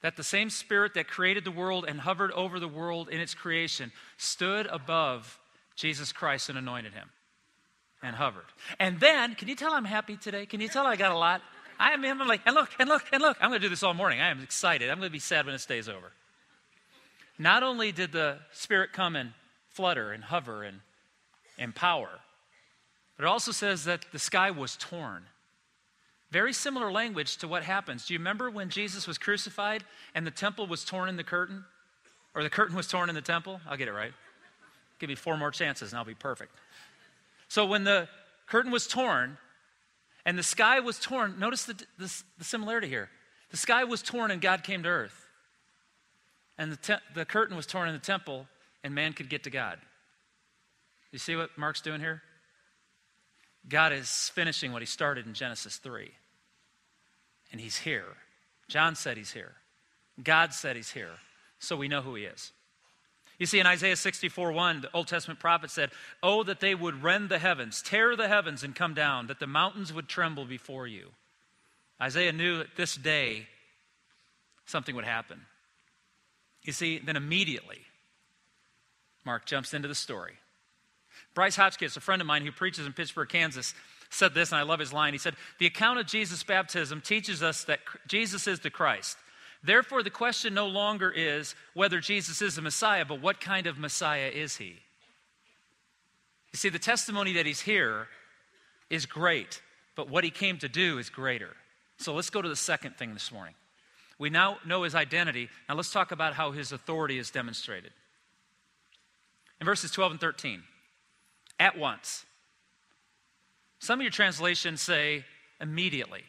That 0.02 0.16
the 0.16 0.24
same 0.24 0.50
Spirit 0.50 0.94
that 0.94 1.08
created 1.08 1.44
the 1.44 1.50
world 1.50 1.84
and 1.86 2.00
hovered 2.00 2.32
over 2.32 2.58
the 2.58 2.68
world 2.68 3.08
in 3.08 3.20
its 3.20 3.34
creation 3.34 3.92
stood 4.16 4.66
above 4.66 5.38
Jesus 5.76 6.12
Christ 6.12 6.48
and 6.48 6.58
anointed 6.58 6.92
him 6.92 7.08
and 8.02 8.16
hovered. 8.16 8.44
And 8.78 9.00
then, 9.00 9.34
can 9.34 9.48
you 9.48 9.54
tell 9.54 9.72
I'm 9.72 9.84
happy 9.84 10.16
today? 10.16 10.44
Can 10.44 10.60
you 10.60 10.68
tell 10.68 10.86
I 10.86 10.96
got 10.96 11.12
a 11.12 11.18
lot? 11.18 11.40
I 11.78 11.92
am 11.92 12.04
I'm 12.04 12.28
like, 12.28 12.42
and 12.46 12.54
look, 12.54 12.70
and 12.78 12.88
look, 12.88 13.04
and 13.12 13.22
look. 13.22 13.36
I'm 13.40 13.50
going 13.50 13.60
to 13.60 13.66
do 13.66 13.70
this 13.70 13.82
all 13.82 13.94
morning. 13.94 14.20
I 14.20 14.28
am 14.28 14.40
excited. 14.42 14.90
I'm 14.90 14.98
going 14.98 15.08
to 15.08 15.12
be 15.12 15.18
sad 15.18 15.46
when 15.46 15.54
this 15.54 15.66
day's 15.66 15.88
over. 15.88 16.12
Not 17.38 17.62
only 17.62 17.92
did 17.92 18.12
the 18.12 18.38
Spirit 18.52 18.92
come 18.92 19.16
and 19.16 19.32
flutter 19.68 20.12
and 20.12 20.22
hover 20.24 20.62
and 20.62 20.80
empower, 21.58 22.08
but 23.16 23.24
it 23.24 23.28
also 23.28 23.52
says 23.52 23.84
that 23.84 24.04
the 24.12 24.18
sky 24.18 24.50
was 24.50 24.76
torn. 24.76 25.24
Very 26.32 26.54
similar 26.54 26.90
language 26.90 27.36
to 27.36 27.46
what 27.46 27.62
happens. 27.62 28.06
Do 28.06 28.14
you 28.14 28.18
remember 28.18 28.50
when 28.50 28.70
Jesus 28.70 29.06
was 29.06 29.18
crucified 29.18 29.84
and 30.14 30.26
the 30.26 30.30
temple 30.30 30.66
was 30.66 30.82
torn 30.82 31.10
in 31.10 31.18
the 31.18 31.24
curtain? 31.24 31.66
Or 32.34 32.42
the 32.42 32.48
curtain 32.48 32.74
was 32.74 32.88
torn 32.88 33.10
in 33.10 33.14
the 33.14 33.20
temple? 33.20 33.60
I'll 33.68 33.76
get 33.76 33.86
it 33.86 33.92
right. 33.92 34.14
Give 34.98 35.10
me 35.10 35.14
four 35.14 35.36
more 35.36 35.50
chances 35.50 35.92
and 35.92 35.98
I'll 35.98 36.06
be 36.06 36.14
perfect. 36.14 36.52
So 37.48 37.66
when 37.66 37.84
the 37.84 38.08
curtain 38.46 38.72
was 38.72 38.86
torn, 38.86 39.36
and 40.24 40.38
the 40.38 40.42
sky 40.42 40.80
was 40.80 40.98
torn. 40.98 41.38
Notice 41.38 41.64
the, 41.64 41.74
the, 41.98 42.22
the 42.38 42.44
similarity 42.44 42.88
here. 42.88 43.10
The 43.50 43.56
sky 43.56 43.84
was 43.84 44.02
torn 44.02 44.30
and 44.30 44.40
God 44.40 44.62
came 44.62 44.84
to 44.84 44.88
earth. 44.88 45.28
And 46.56 46.72
the, 46.72 46.76
te- 46.76 47.04
the 47.14 47.24
curtain 47.24 47.56
was 47.56 47.66
torn 47.66 47.88
in 47.88 47.94
the 47.94 48.00
temple 48.00 48.46
and 48.82 48.94
man 48.94 49.12
could 49.12 49.28
get 49.28 49.44
to 49.44 49.50
God. 49.50 49.78
You 51.10 51.18
see 51.18 51.36
what 51.36 51.50
Mark's 51.58 51.80
doing 51.80 52.00
here? 52.00 52.22
God 53.68 53.92
is 53.92 54.30
finishing 54.34 54.72
what 54.72 54.80
he 54.80 54.86
started 54.86 55.26
in 55.26 55.34
Genesis 55.34 55.76
3. 55.76 56.10
And 57.52 57.60
he's 57.60 57.76
here. 57.76 58.16
John 58.68 58.96
said 58.96 59.16
he's 59.16 59.32
here. 59.32 59.52
God 60.22 60.52
said 60.52 60.74
he's 60.76 60.90
here. 60.90 61.12
So 61.58 61.76
we 61.76 61.88
know 61.88 62.00
who 62.00 62.14
he 62.14 62.24
is. 62.24 62.52
You 63.38 63.46
see, 63.46 63.60
in 63.60 63.66
Isaiah 63.66 63.96
64 63.96 64.52
1, 64.52 64.80
the 64.82 64.90
Old 64.94 65.08
Testament 65.08 65.40
prophet 65.40 65.70
said, 65.70 65.90
Oh, 66.22 66.42
that 66.44 66.60
they 66.60 66.74
would 66.74 67.02
rend 67.02 67.28
the 67.28 67.38
heavens, 67.38 67.82
tear 67.82 68.16
the 68.16 68.28
heavens, 68.28 68.62
and 68.62 68.74
come 68.74 68.94
down, 68.94 69.26
that 69.26 69.40
the 69.40 69.46
mountains 69.46 69.92
would 69.92 70.08
tremble 70.08 70.44
before 70.44 70.86
you. 70.86 71.10
Isaiah 72.00 72.32
knew 72.32 72.58
that 72.58 72.76
this 72.76 72.94
day 72.96 73.46
something 74.66 74.94
would 74.94 75.04
happen. 75.04 75.40
You 76.62 76.72
see, 76.72 76.98
then 76.98 77.16
immediately, 77.16 77.80
Mark 79.24 79.46
jumps 79.46 79.74
into 79.74 79.88
the 79.88 79.94
story. 79.94 80.34
Bryce 81.34 81.56
Hotchkiss, 81.56 81.96
a 81.96 82.00
friend 82.00 82.20
of 82.20 82.26
mine 82.26 82.44
who 82.44 82.52
preaches 82.52 82.86
in 82.86 82.92
Pittsburg, 82.92 83.28
Kansas, 83.28 83.74
said 84.12 84.34
this, 84.34 84.52
and 84.52 84.58
I 84.58 84.62
love 84.62 84.80
his 84.80 84.92
line. 84.92 85.14
He 85.14 85.18
said, 85.18 85.34
The 85.58 85.66
account 85.66 85.98
of 85.98 86.06
Jesus' 86.06 86.42
baptism 86.42 87.00
teaches 87.00 87.42
us 87.42 87.64
that 87.64 87.80
Jesus 88.06 88.46
is 88.46 88.60
the 88.60 88.70
Christ. 88.70 89.16
Therefore, 89.64 90.02
the 90.02 90.10
question 90.10 90.54
no 90.54 90.66
longer 90.66 91.10
is 91.10 91.54
whether 91.74 92.00
Jesus 92.00 92.42
is 92.42 92.56
the 92.56 92.62
Messiah, 92.62 93.04
but 93.04 93.22
what 93.22 93.40
kind 93.40 93.66
of 93.66 93.78
Messiah 93.78 94.28
is 94.28 94.56
he? 94.56 94.80
You 96.52 96.56
see, 96.56 96.68
the 96.68 96.78
testimony 96.78 97.34
that 97.34 97.46
he's 97.46 97.60
here 97.60 98.08
is 98.90 99.06
great, 99.06 99.62
but 99.96 100.10
what 100.10 100.24
he 100.24 100.30
came 100.30 100.58
to 100.58 100.68
do 100.68 100.98
is 100.98 101.08
greater. 101.08 101.56
So 101.96 102.12
let's 102.12 102.30
go 102.30 102.42
to 102.42 102.48
the 102.48 102.56
second 102.56 102.96
thing 102.96 103.14
this 103.14 103.32
morning. 103.32 103.54
We 104.18 104.28
now 104.28 104.58
know 104.66 104.82
his 104.82 104.94
identity. 104.94 105.48
Now 105.68 105.76
let's 105.76 105.90
talk 105.90 106.12
about 106.12 106.34
how 106.34 106.50
his 106.50 106.72
authority 106.72 107.18
is 107.18 107.30
demonstrated. 107.30 107.92
In 109.60 109.64
verses 109.64 109.90
12 109.92 110.12
and 110.12 110.20
13, 110.20 110.62
at 111.58 111.78
once. 111.78 112.26
Some 113.82 113.98
of 113.98 114.04
your 114.04 114.12
translations 114.12 114.80
say 114.80 115.24
immediately. 115.60 116.22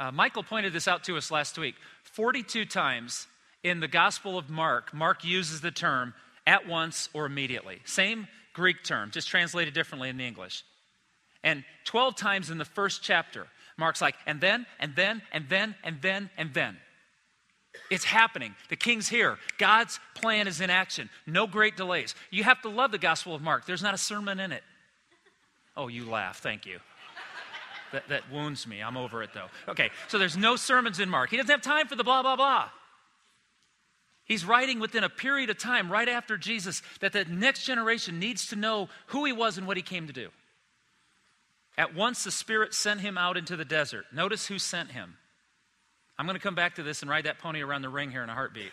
Uh, 0.00 0.10
Michael 0.10 0.42
pointed 0.42 0.72
this 0.72 0.88
out 0.88 1.04
to 1.04 1.18
us 1.18 1.30
last 1.30 1.58
week. 1.58 1.74
42 2.02 2.64
times 2.64 3.26
in 3.62 3.80
the 3.80 3.88
Gospel 3.88 4.38
of 4.38 4.48
Mark, 4.48 4.94
Mark 4.94 5.22
uses 5.22 5.60
the 5.60 5.70
term 5.70 6.14
at 6.46 6.66
once 6.66 7.10
or 7.12 7.26
immediately. 7.26 7.80
Same 7.84 8.26
Greek 8.54 8.82
term, 8.84 9.10
just 9.10 9.28
translated 9.28 9.74
differently 9.74 10.08
in 10.08 10.16
the 10.16 10.26
English. 10.26 10.64
And 11.44 11.62
12 11.84 12.16
times 12.16 12.48
in 12.48 12.56
the 12.56 12.64
first 12.64 13.02
chapter, 13.02 13.46
Mark's 13.76 14.00
like, 14.00 14.14
and 14.26 14.40
then, 14.40 14.64
and 14.80 14.96
then, 14.96 15.20
and 15.30 15.46
then, 15.50 15.74
and 15.84 16.00
then, 16.00 16.30
and 16.38 16.54
then. 16.54 16.78
It's 17.90 18.04
happening. 18.04 18.54
The 18.70 18.76
king's 18.76 19.10
here. 19.10 19.36
God's 19.58 20.00
plan 20.14 20.48
is 20.48 20.62
in 20.62 20.70
action. 20.70 21.10
No 21.26 21.46
great 21.46 21.76
delays. 21.76 22.14
You 22.30 22.44
have 22.44 22.62
to 22.62 22.70
love 22.70 22.92
the 22.92 22.98
Gospel 22.98 23.34
of 23.34 23.42
Mark. 23.42 23.66
There's 23.66 23.82
not 23.82 23.92
a 23.92 23.98
sermon 23.98 24.40
in 24.40 24.52
it. 24.52 24.62
Oh, 25.78 25.86
you 25.86 26.10
laugh. 26.10 26.40
Thank 26.40 26.66
you. 26.66 26.80
That, 27.92 28.08
that 28.08 28.30
wounds 28.30 28.66
me. 28.66 28.82
I'm 28.82 28.98
over 28.98 29.22
it, 29.22 29.30
though. 29.32 29.46
Okay, 29.68 29.90
so 30.08 30.18
there's 30.18 30.36
no 30.36 30.56
sermons 30.56 31.00
in 31.00 31.08
Mark. 31.08 31.30
He 31.30 31.36
doesn't 31.38 31.50
have 31.50 31.62
time 31.62 31.86
for 31.86 31.96
the 31.96 32.04
blah, 32.04 32.20
blah, 32.20 32.36
blah. 32.36 32.68
He's 34.24 34.44
writing 34.44 34.78
within 34.78 35.04
a 35.04 35.08
period 35.08 35.48
of 35.48 35.56
time 35.56 35.90
right 35.90 36.08
after 36.08 36.36
Jesus 36.36 36.82
that 37.00 37.14
the 37.14 37.24
next 37.24 37.64
generation 37.64 38.18
needs 38.18 38.48
to 38.48 38.56
know 38.56 38.90
who 39.06 39.24
he 39.24 39.32
was 39.32 39.56
and 39.56 39.66
what 39.66 39.78
he 39.78 39.82
came 39.82 40.06
to 40.06 40.12
do. 40.12 40.28
At 41.78 41.94
once 41.94 42.24
the 42.24 42.30
Spirit 42.30 42.74
sent 42.74 43.00
him 43.00 43.16
out 43.16 43.38
into 43.38 43.56
the 43.56 43.64
desert. 43.64 44.04
Notice 44.12 44.48
who 44.48 44.58
sent 44.58 44.90
him. 44.90 45.16
I'm 46.18 46.26
going 46.26 46.36
to 46.36 46.42
come 46.42 46.56
back 46.56 46.74
to 46.74 46.82
this 46.82 47.00
and 47.00 47.10
ride 47.10 47.24
that 47.24 47.38
pony 47.38 47.62
around 47.62 47.82
the 47.82 47.88
ring 47.88 48.10
here 48.10 48.24
in 48.24 48.28
a 48.28 48.34
heartbeat. 48.34 48.72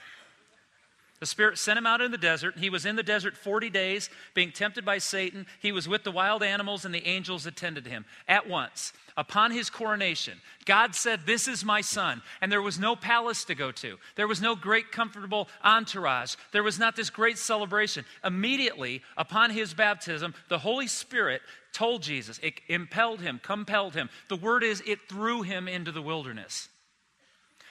The 1.26 1.30
Spirit 1.30 1.58
sent 1.58 1.80
him 1.80 1.88
out 1.88 2.02
in 2.02 2.12
the 2.12 2.20
desert. 2.20 2.60
He 2.60 2.70
was 2.70 2.86
in 2.86 2.98
the 2.98 3.02
desert 3.02 3.36
40 3.36 3.72
days, 3.72 4.12
being 4.36 4.52
tempted 4.52 4.86
by 4.86 5.00
Satan. 5.00 5.48
He 5.60 5.72
was 5.72 5.88
with 5.88 6.04
the 6.04 6.12
wild 6.12 6.44
animals, 6.44 6.86
and 6.86 6.94
the 6.94 7.08
angels 7.08 7.48
attended 7.48 7.88
him. 7.88 8.06
At 8.28 8.48
once, 8.48 8.94
upon 9.18 9.50
his 9.50 9.72
coronation, 9.72 10.40
God 10.66 10.94
said, 10.94 11.22
This 11.26 11.48
is 11.48 11.66
my 11.66 11.82
son. 11.82 12.22
And 12.42 12.52
there 12.52 12.62
was 12.62 12.78
no 12.78 12.96
palace 12.96 13.44
to 13.46 13.56
go 13.56 13.72
to, 13.72 13.98
there 14.16 14.28
was 14.28 14.40
no 14.40 14.56
great, 14.56 14.92
comfortable 14.92 15.48
entourage, 15.64 16.36
there 16.52 16.62
was 16.62 16.78
not 16.78 16.96
this 16.96 17.10
great 17.10 17.40
celebration. 17.40 18.06
Immediately, 18.24 19.02
upon 19.18 19.50
his 19.50 19.74
baptism, 19.74 20.36
the 20.48 20.60
Holy 20.60 20.86
Spirit 20.86 21.42
told 21.74 22.04
Jesus, 22.04 22.40
it 22.44 22.62
impelled 22.68 23.22
him, 23.22 23.42
compelled 23.42 23.96
him. 23.96 24.12
The 24.30 24.36
word 24.36 24.64
is, 24.64 24.84
it 24.86 25.10
threw 25.10 25.42
him 25.42 25.68
into 25.68 25.92
the 25.92 26.04
wilderness. 26.04 26.70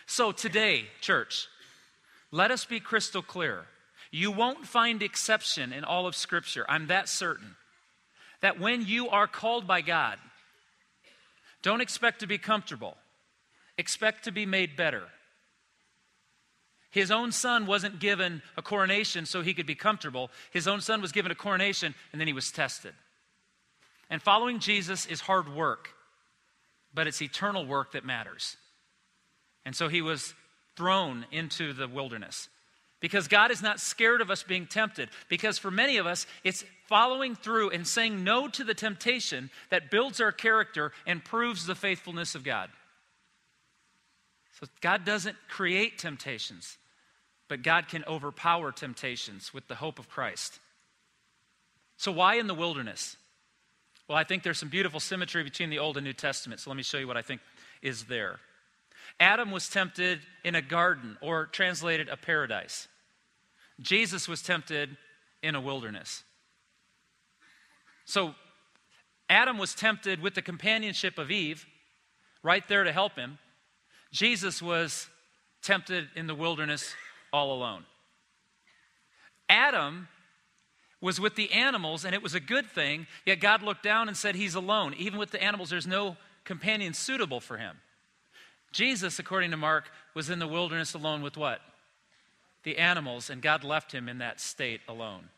So 0.06 0.32
today, 0.32 0.87
church, 1.00 1.46
let 2.35 2.50
us 2.50 2.64
be 2.64 2.81
crystal 2.81 3.23
clear. 3.23 3.64
You 4.11 4.33
won't 4.33 4.67
find 4.67 5.05
exception 5.05 5.73
in 5.73 5.85
all 5.85 6.09
of 6.09 6.17
Scripture. 6.17 6.67
I'm 6.69 6.88
that 6.88 7.09
certain. 7.09 7.55
That 8.41 8.59
when 8.59 8.85
you 8.85 9.09
are 9.09 9.29
called 9.29 9.69
by 9.69 9.83
God, 9.83 10.19
don't 11.62 11.81
expect 11.81 12.21
to 12.21 12.26
be 12.26 12.37
comfortable, 12.37 12.97
expect 13.79 14.25
to 14.25 14.33
be 14.33 14.47
made 14.47 14.76
better. 14.76 15.05
His 16.91 17.12
own 17.12 17.31
son 17.31 17.67
wasn't 17.67 18.00
given 18.00 18.43
a 18.57 18.62
coronation 18.62 19.26
so 19.26 19.41
he 19.41 19.55
could 19.55 19.67
be 19.67 19.76
comfortable. 19.76 20.29
His 20.53 20.67
own 20.67 20.81
son 20.81 21.00
was 21.00 21.12
given 21.12 21.31
a 21.31 21.37
coronation 21.37 21.95
and 22.11 22.21
then 22.21 22.26
he 22.26 22.35
was 22.35 22.50
tested. 22.50 22.95
And 24.11 24.21
following 24.21 24.59
Jesus 24.59 25.07
is 25.07 25.21
hard 25.21 25.49
work, 25.49 25.91
but 26.93 27.07
it's 27.07 27.23
eternal 27.23 27.64
work 27.64 27.93
that 27.93 28.05
matters. 28.05 28.57
And 29.64 29.76
so 29.76 29.87
he 29.87 30.03
was 30.03 30.35
thrown 30.76 31.26
into 31.31 31.73
the 31.73 31.88
wilderness. 31.88 32.49
Because 33.00 33.28
God 33.28 33.50
is 33.50 33.62
not 33.62 33.81
scared 33.81 34.21
of 34.21 34.31
us 34.31 34.43
being 34.43 34.66
tempted. 34.66 35.11
Because 35.28 35.59
for 35.59 35.71
many 35.71 35.99
of 35.99 36.07
us, 36.07 36.26
it's 36.43 36.64
following 36.88 37.35
through 37.35 37.71
and 37.71 37.87
saying 37.87 38.25
no 38.25 38.49
to 38.49 38.64
the 38.64 38.75
temptation 38.75 39.50
that 39.71 39.90
builds 39.90 40.21
our 40.21 40.33
character 40.33 40.93
and 41.07 41.25
proves 41.25 41.66
the 41.66 41.75
faithfulness 41.75 42.35
of 42.35 42.45
God. 42.45 42.71
So 44.61 44.66
God 44.81 45.04
doesn't 45.04 45.37
create 45.49 45.99
temptations, 45.99 46.78
but 47.49 47.62
God 47.62 47.88
can 47.88 48.04
overpower 48.07 48.73
temptations 48.73 49.52
with 49.52 49.69
the 49.69 49.75
hope 49.75 49.99
of 49.99 50.09
Christ. 50.09 50.61
So, 51.97 52.12
why 52.12 52.37
in 52.37 52.47
the 52.47 52.54
wilderness? 52.54 53.16
Well, 54.09 54.19
I 54.19 54.25
think 54.25 54.43
there's 54.43 54.59
some 54.59 54.69
beautiful 54.69 55.00
symmetry 55.00 55.43
between 55.43 55.71
the 55.71 55.78
Old 55.78 55.97
and 55.97 56.04
New 56.04 56.12
Testament. 56.12 56.61
So, 56.61 56.71
let 56.71 56.76
me 56.76 56.83
show 56.83 56.99
you 56.99 57.07
what 57.07 57.16
I 57.16 57.23
think 57.23 57.40
is 57.83 58.04
there. 58.04 58.40
Adam 59.20 59.50
was 59.50 59.68
tempted 59.68 60.20
in 60.44 60.54
a 60.54 60.62
garden, 60.62 61.16
or 61.20 61.46
translated 61.46 62.08
a 62.08 62.16
paradise. 62.16 62.88
Jesus 63.80 64.28
was 64.28 64.42
tempted 64.42 64.96
in 65.42 65.54
a 65.54 65.61
wilderness. 65.61 66.23
So, 68.04 68.34
Adam 69.28 69.58
was 69.58 69.75
tempted 69.75 70.20
with 70.20 70.34
the 70.34 70.42
companionship 70.42 71.18
of 71.18 71.30
Eve, 71.30 71.66
right 72.42 72.66
there 72.68 72.84
to 72.84 72.92
help 72.92 73.16
him. 73.16 73.38
Jesus 74.12 74.61
was 74.61 75.08
tempted 75.62 76.08
in 76.14 76.26
the 76.26 76.34
wilderness 76.34 76.94
all 77.32 77.52
alone. 77.52 77.84
Adam 79.49 80.08
was 81.00 81.20
with 81.20 81.34
the 81.34 81.52
animals, 81.52 82.04
and 82.04 82.14
it 82.14 82.23
was 82.23 82.34
a 82.34 82.40
good 82.40 82.66
thing, 82.66 83.06
yet 83.26 83.40
God 83.40 83.62
looked 83.62 83.82
down 83.82 84.08
and 84.08 84.16
said, 84.16 84.34
He's 84.34 84.54
alone. 84.54 84.94
Even 84.96 85.18
with 85.18 85.30
the 85.30 85.42
animals, 85.42 85.70
there's 85.70 85.87
no 85.87 86.16
companion 86.44 86.94
suitable 86.94 87.40
for 87.40 87.58
him. 87.58 87.76
Jesus, 88.75 89.21
according 89.21 89.52
to 89.52 89.57
Mark, 89.57 89.85
was 90.14 90.28
in 90.28 90.40
the 90.40 90.49
wilderness 90.49 90.95
alone 90.95 91.23
with 91.23 91.37
what? 91.37 91.61
The 92.64 92.76
animals, 92.76 93.31
and 93.31 93.40
God 93.40 93.62
left 93.62 93.93
him 93.93 94.09
in 94.09 94.19
that 94.19 94.40
state 94.40 94.81
alone. 94.88 95.28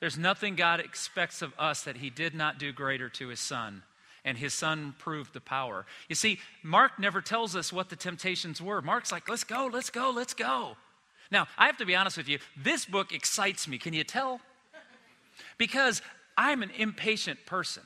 There's 0.00 0.16
nothing 0.16 0.56
God 0.56 0.80
expects 0.80 1.42
of 1.42 1.52
us 1.58 1.82
that 1.82 1.98
he 1.98 2.08
did 2.08 2.34
not 2.34 2.58
do 2.58 2.72
greater 2.72 3.10
to 3.10 3.28
his 3.28 3.38
son, 3.38 3.82
and 4.24 4.38
his 4.38 4.54
son 4.54 4.94
proved 4.98 5.34
the 5.34 5.40
power. 5.40 5.84
You 6.08 6.14
see, 6.14 6.40
Mark 6.62 6.98
never 6.98 7.20
tells 7.20 7.54
us 7.54 7.70
what 7.70 7.90
the 7.90 7.96
temptations 7.96 8.62
were. 8.62 8.80
Mark's 8.80 9.12
like, 9.12 9.28
let's 9.28 9.44
go, 9.44 9.68
let's 9.70 9.90
go, 9.90 10.10
let's 10.10 10.34
go. 10.34 10.76
Now, 11.30 11.46
I 11.58 11.66
have 11.66 11.76
to 11.78 11.86
be 11.86 11.94
honest 11.94 12.16
with 12.16 12.28
you, 12.28 12.38
this 12.56 12.86
book 12.86 13.12
excites 13.12 13.68
me. 13.68 13.76
Can 13.76 13.92
you 13.92 14.04
tell? 14.04 14.40
Because 15.58 16.00
I'm 16.36 16.62
an 16.62 16.70
impatient 16.70 17.44
person. 17.44 17.82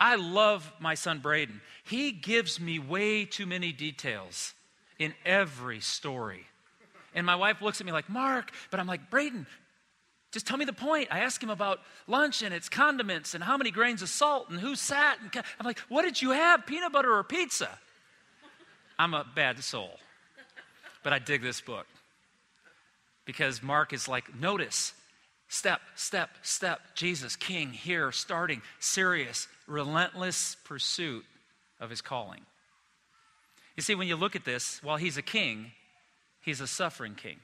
I 0.00 0.16
love 0.16 0.72
my 0.78 0.94
son 0.94 1.18
Braden. 1.18 1.60
He 1.84 2.12
gives 2.12 2.60
me 2.60 2.78
way 2.78 3.24
too 3.24 3.46
many 3.46 3.72
details 3.72 4.54
in 4.98 5.14
every 5.24 5.80
story. 5.80 6.46
And 7.14 7.26
my 7.26 7.36
wife 7.36 7.62
looks 7.62 7.80
at 7.80 7.86
me 7.86 7.92
like, 7.92 8.08
Mark, 8.08 8.52
but 8.70 8.78
I'm 8.78 8.86
like, 8.86 9.10
Braden, 9.10 9.46
just 10.30 10.46
tell 10.46 10.56
me 10.56 10.64
the 10.64 10.72
point. 10.72 11.08
I 11.10 11.20
ask 11.20 11.42
him 11.42 11.50
about 11.50 11.80
lunch 12.06 12.42
and 12.42 12.52
its 12.54 12.68
condiments 12.68 13.34
and 13.34 13.42
how 13.42 13.56
many 13.56 13.70
grains 13.70 14.02
of 14.02 14.08
salt 14.08 14.50
and 14.50 14.60
who 14.60 14.76
sat. 14.76 15.18
And 15.20 15.44
I'm 15.58 15.66
like, 15.66 15.78
what 15.88 16.02
did 16.02 16.20
you 16.20 16.30
have, 16.30 16.66
peanut 16.66 16.92
butter 16.92 17.12
or 17.12 17.24
pizza? 17.24 17.70
I'm 18.98 19.14
a 19.14 19.24
bad 19.34 19.62
soul. 19.64 19.98
But 21.02 21.12
I 21.12 21.18
dig 21.18 21.42
this 21.42 21.60
book 21.60 21.86
because 23.24 23.62
Mark 23.62 23.92
is 23.92 24.06
like, 24.08 24.38
notice, 24.38 24.92
step, 25.48 25.80
step, 25.94 26.30
step. 26.42 26.80
Jesus, 26.94 27.36
King, 27.36 27.70
here, 27.70 28.12
starting, 28.12 28.62
serious, 28.78 29.48
relentless 29.66 30.56
pursuit 30.64 31.24
of 31.80 31.90
his 31.90 32.00
calling. 32.00 32.42
You 33.76 33.82
see, 33.82 33.94
when 33.94 34.08
you 34.08 34.16
look 34.16 34.36
at 34.36 34.44
this, 34.44 34.82
while 34.82 34.96
he's 34.96 35.16
a 35.16 35.22
king, 35.22 35.72
he's 36.40 36.60
a 36.60 36.66
suffering 36.66 37.14
king. 37.14 37.36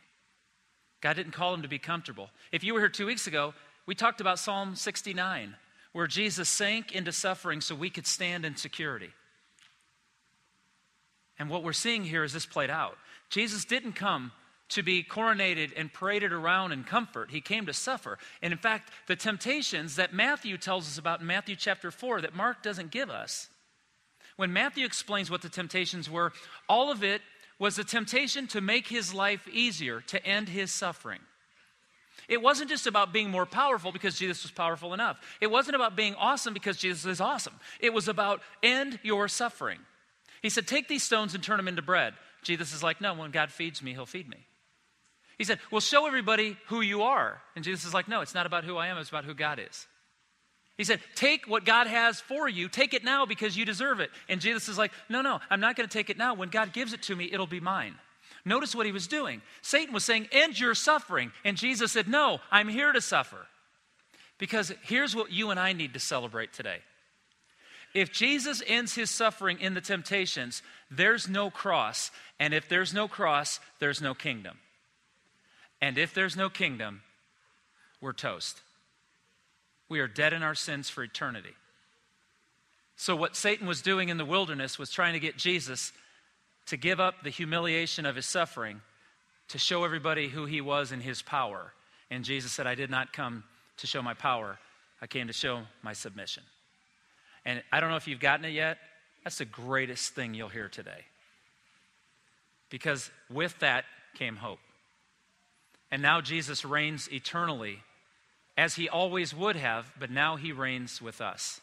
God 1.01 1.15
didn't 1.15 1.33
call 1.33 1.55
him 1.55 1.63
to 1.63 1.69
be 1.69 1.79
comfortable. 1.79 2.31
If 2.51 2.65
you 2.65 2.75
were 2.75 2.81
here 2.81 2.89
two 2.89 3.07
weeks 3.07 3.27
ago, 3.27 3.55
we 3.87 3.95
talked 3.95 4.21
about 4.21 4.39
Psalm 4.39 4.75
69, 4.75 5.55
where 5.93 6.07
Jesus 6.07 6.49
sank 6.49 6.93
into 6.93 7.13
suffering 7.13 7.61
so 7.61 7.75
we 7.75 7.91
could 7.91 8.07
stand 8.07 8.45
in 8.45 8.57
security. 8.57 9.11
And 11.39 11.51
what 11.51 11.63
we're 11.63 11.73
seeing 11.73 12.05
here 12.05 12.25
is 12.25 12.33
this 12.33 12.47
played 12.47 12.71
out. 12.71 12.97
Jesus 13.29 13.65
didn't 13.65 13.93
come 13.93 14.33
to 14.75 14.83
be 14.83 15.05
coronated 15.05 15.73
and 15.77 15.93
paraded 15.93 16.33
around 16.33 16.73
in 16.73 16.85
comfort. 16.85 17.31
He 17.31 17.41
came 17.41 17.67
to 17.67 17.73
suffer. 17.73 18.19
And 18.43 18.53
in 18.53 18.59
fact, 18.59 18.91
the 19.07 19.17
temptations 19.17 19.97
that 19.97 20.13
Matthew 20.13 20.59
tells 20.59 20.87
us 20.87 20.99
about 20.99 21.21
in 21.21 21.27
Matthew 21.27 21.57
chapter 21.57 21.91
4 21.91 22.23
that 22.23 22.35
Mark 22.35 22.63
doesn't 22.63 22.91
give 22.91 23.09
us, 23.09 23.49
when 24.37 24.53
Matthew 24.53 24.85
explains 24.85 25.31
what 25.31 25.43
the 25.43 25.49
temptations 25.49 26.11
were, 26.11 26.33
all 26.69 26.91
of 26.91 27.05
it 27.05 27.23
was 27.61 27.77
the 27.77 27.85
temptation 27.85 28.49
to 28.49 28.61
make 28.61 28.89
his 28.89 29.15
life 29.15 29.47
easier, 29.49 30.01
to 30.09 30.25
end 30.27 30.49
his 30.49 30.73
suffering. 30.73 31.21
It 32.29 32.43
wasn't 32.43 32.71
just 32.71 32.89
about 32.89 33.13
being 33.13 33.31
more 33.31 33.47
powerful 33.47 33.93
because 33.93 34.19
Jesus 34.19 34.43
was 34.43 34.51
powerful 34.51 34.93
enough. 34.93 35.21
It 35.41 35.51
wasn't 35.51 35.77
about 35.77 35.95
being 35.95 36.17
awesome 36.17 36.53
because 36.53 36.79
Jesus 36.79 37.05
is 37.05 37.21
awesome. 37.21 37.55
It 37.79 37.93
was 37.93 38.09
about 38.09 38.41
end 38.63 38.99
your 39.03 39.29
suffering. 39.29 39.79
He 40.43 40.51
said, 40.51 40.67
Take 40.67 40.89
these 40.89 41.03
stones 41.03 41.35
and 41.35 41.45
turn 41.45 41.59
them 41.59 41.69
into 41.69 41.83
bread. 41.83 42.15
Jesus 42.43 42.75
is 42.75 42.83
like, 42.83 43.01
No, 43.01 43.15
when 43.15 43.31
God 43.31 43.53
feeds 43.53 43.83
me, 43.83 43.93
he'll 43.93 44.07
feed 44.07 44.29
me. 44.29 44.47
He 45.39 45.45
said, 45.45 45.59
Well, 45.71 45.81
show 45.81 46.07
everybody 46.07 46.57
who 46.67 46.81
you 46.81 47.03
are. 47.03 47.41
And 47.57 47.65
Jesus 47.65 47.85
is 47.85 47.95
like, 47.95 48.09
No, 48.09 48.21
it's 48.21 48.35
not 48.35 48.47
about 48.47 48.65
who 48.65 48.77
I 48.77 48.89
am, 48.89 48.99
it's 48.99 49.09
about 49.09 49.25
who 49.25 49.35
God 49.35 49.59
is. 49.59 49.87
He 50.77 50.85
said, 50.85 51.01
Take 51.15 51.47
what 51.47 51.65
God 51.65 51.87
has 51.87 52.21
for 52.21 52.49
you, 52.49 52.69
take 52.69 52.95
it 52.95 53.05
now 53.05 53.27
because 53.27 53.57
you 53.57 53.65
deserve 53.65 54.01
it. 54.01 54.11
And 54.29 54.41
Jesus 54.41 54.69
is 54.69 54.79
like, 54.79 54.93
No, 55.09 55.23
no, 55.23 55.41
I'm 55.51 55.61
not 55.61 55.77
going 55.77 55.89
to 55.89 55.93
take 55.93 56.11
it 56.11 56.19
now. 56.19 56.35
When 56.35 56.49
God 56.49 56.73
gives 56.73 56.93
it 56.93 57.03
to 57.03 57.17
me, 57.17 57.31
it'll 57.33 57.47
be 57.47 57.61
mine. 57.61 57.95
Notice 58.45 58.75
what 58.75 58.87
he 58.87 58.93
was 58.93 59.07
doing. 59.07 59.41
Satan 59.63 59.95
was 59.95 60.05
saying, 60.05 60.29
End 60.31 60.59
your 60.59 60.75
suffering. 60.75 61.33
And 61.45 61.57
Jesus 61.57 61.93
said, 61.93 62.09
No, 62.09 62.41
I'm 62.51 62.69
here 62.69 62.93
to 62.93 63.01
suffer. 63.01 63.47
Because 64.39 64.73
here's 64.83 65.15
what 65.15 65.33
you 65.33 65.51
and 65.51 65.61
I 65.61 65.73
need 65.73 65.95
to 65.95 66.01
celebrate 66.01 66.53
today. 66.53 66.79
If 67.95 68.13
Jesus 68.13 68.61
ends 68.67 68.95
his 68.95 69.09
suffering 69.09 69.61
in 69.61 69.75
the 69.75 69.81
temptations, 69.81 70.63
there's 70.91 71.29
no 71.29 71.51
cross. 71.51 72.11
And 72.41 72.53
if 72.53 72.69
there's 72.69 72.93
no 72.93 73.07
cross, 73.07 73.61
there's 73.79 74.03
no 74.03 74.15
kingdom. 74.15 74.59
And 75.81 75.99
if 75.99 76.15
there's 76.15 76.37
no 76.37 76.49
kingdom, 76.49 77.03
we're 78.01 78.13
toast. 78.13 78.61
We 79.89 80.01
are 80.01 80.09
dead 80.09 80.33
in 80.33 80.43
our 80.43 80.55
sins 80.55 80.89
for 80.89 81.03
eternity. 81.03 81.55
So, 82.97 83.17
what 83.17 83.37
Satan 83.37 83.67
was 83.67 83.83
doing 83.83 84.09
in 84.09 84.19
the 84.19 84.25
wilderness 84.25 84.79
was 84.79 84.91
trying 84.91 85.15
to 85.15 85.21
get 85.21 85.37
Jesus 85.37 85.93
to 86.67 86.77
give 86.77 87.01
up 87.01 87.23
the 87.23 87.31
humiliation 87.31 88.07
of 88.07 88.17
his 88.17 88.27
suffering 88.27 88.81
to 89.49 89.59
show 89.59 89.85
everybody 89.85 90.29
who 90.29 90.47
he 90.47 90.61
was 90.61 90.93
in 90.93 91.01
his 91.01 91.23
power. 91.23 91.73
And 92.11 92.25
Jesus 92.25 92.53
said, 92.53 92.67
I 92.67 92.75
did 92.75 92.91
not 92.91 93.13
come 93.13 93.45
to 93.79 93.87
show 93.87 94.03
my 94.03 94.15
power, 94.15 94.59
I 95.03 95.07
came 95.07 95.27
to 95.27 95.33
show 95.33 95.63
my 95.83 95.93
submission. 95.93 96.45
And 97.45 97.63
I 97.73 97.81
don't 97.81 97.91
know 97.91 97.97
if 97.97 98.09
you've 98.09 98.21
gotten 98.21 98.45
it 98.47 98.53
yet. 98.53 98.79
That's 99.23 99.39
the 99.39 99.45
greatest 99.45 100.15
thing 100.15 100.33
you'll 100.33 100.49
hear 100.49 100.69
today. 100.69 101.05
Because 102.71 103.11
with 103.29 103.59
that 103.59 103.85
came 104.15 104.37
hope. 104.37 104.61
And 105.95 106.03
now 106.03 106.21
Jesus 106.21 106.65
reigns 106.65 107.09
eternally 107.13 107.79
as 108.57 108.75
he 108.75 108.89
always 108.89 109.33
would 109.33 109.55
have, 109.55 109.93
but 109.97 110.11
now 110.11 110.35
he 110.35 110.51
reigns 110.51 111.01
with 111.01 111.21
us 111.21 111.61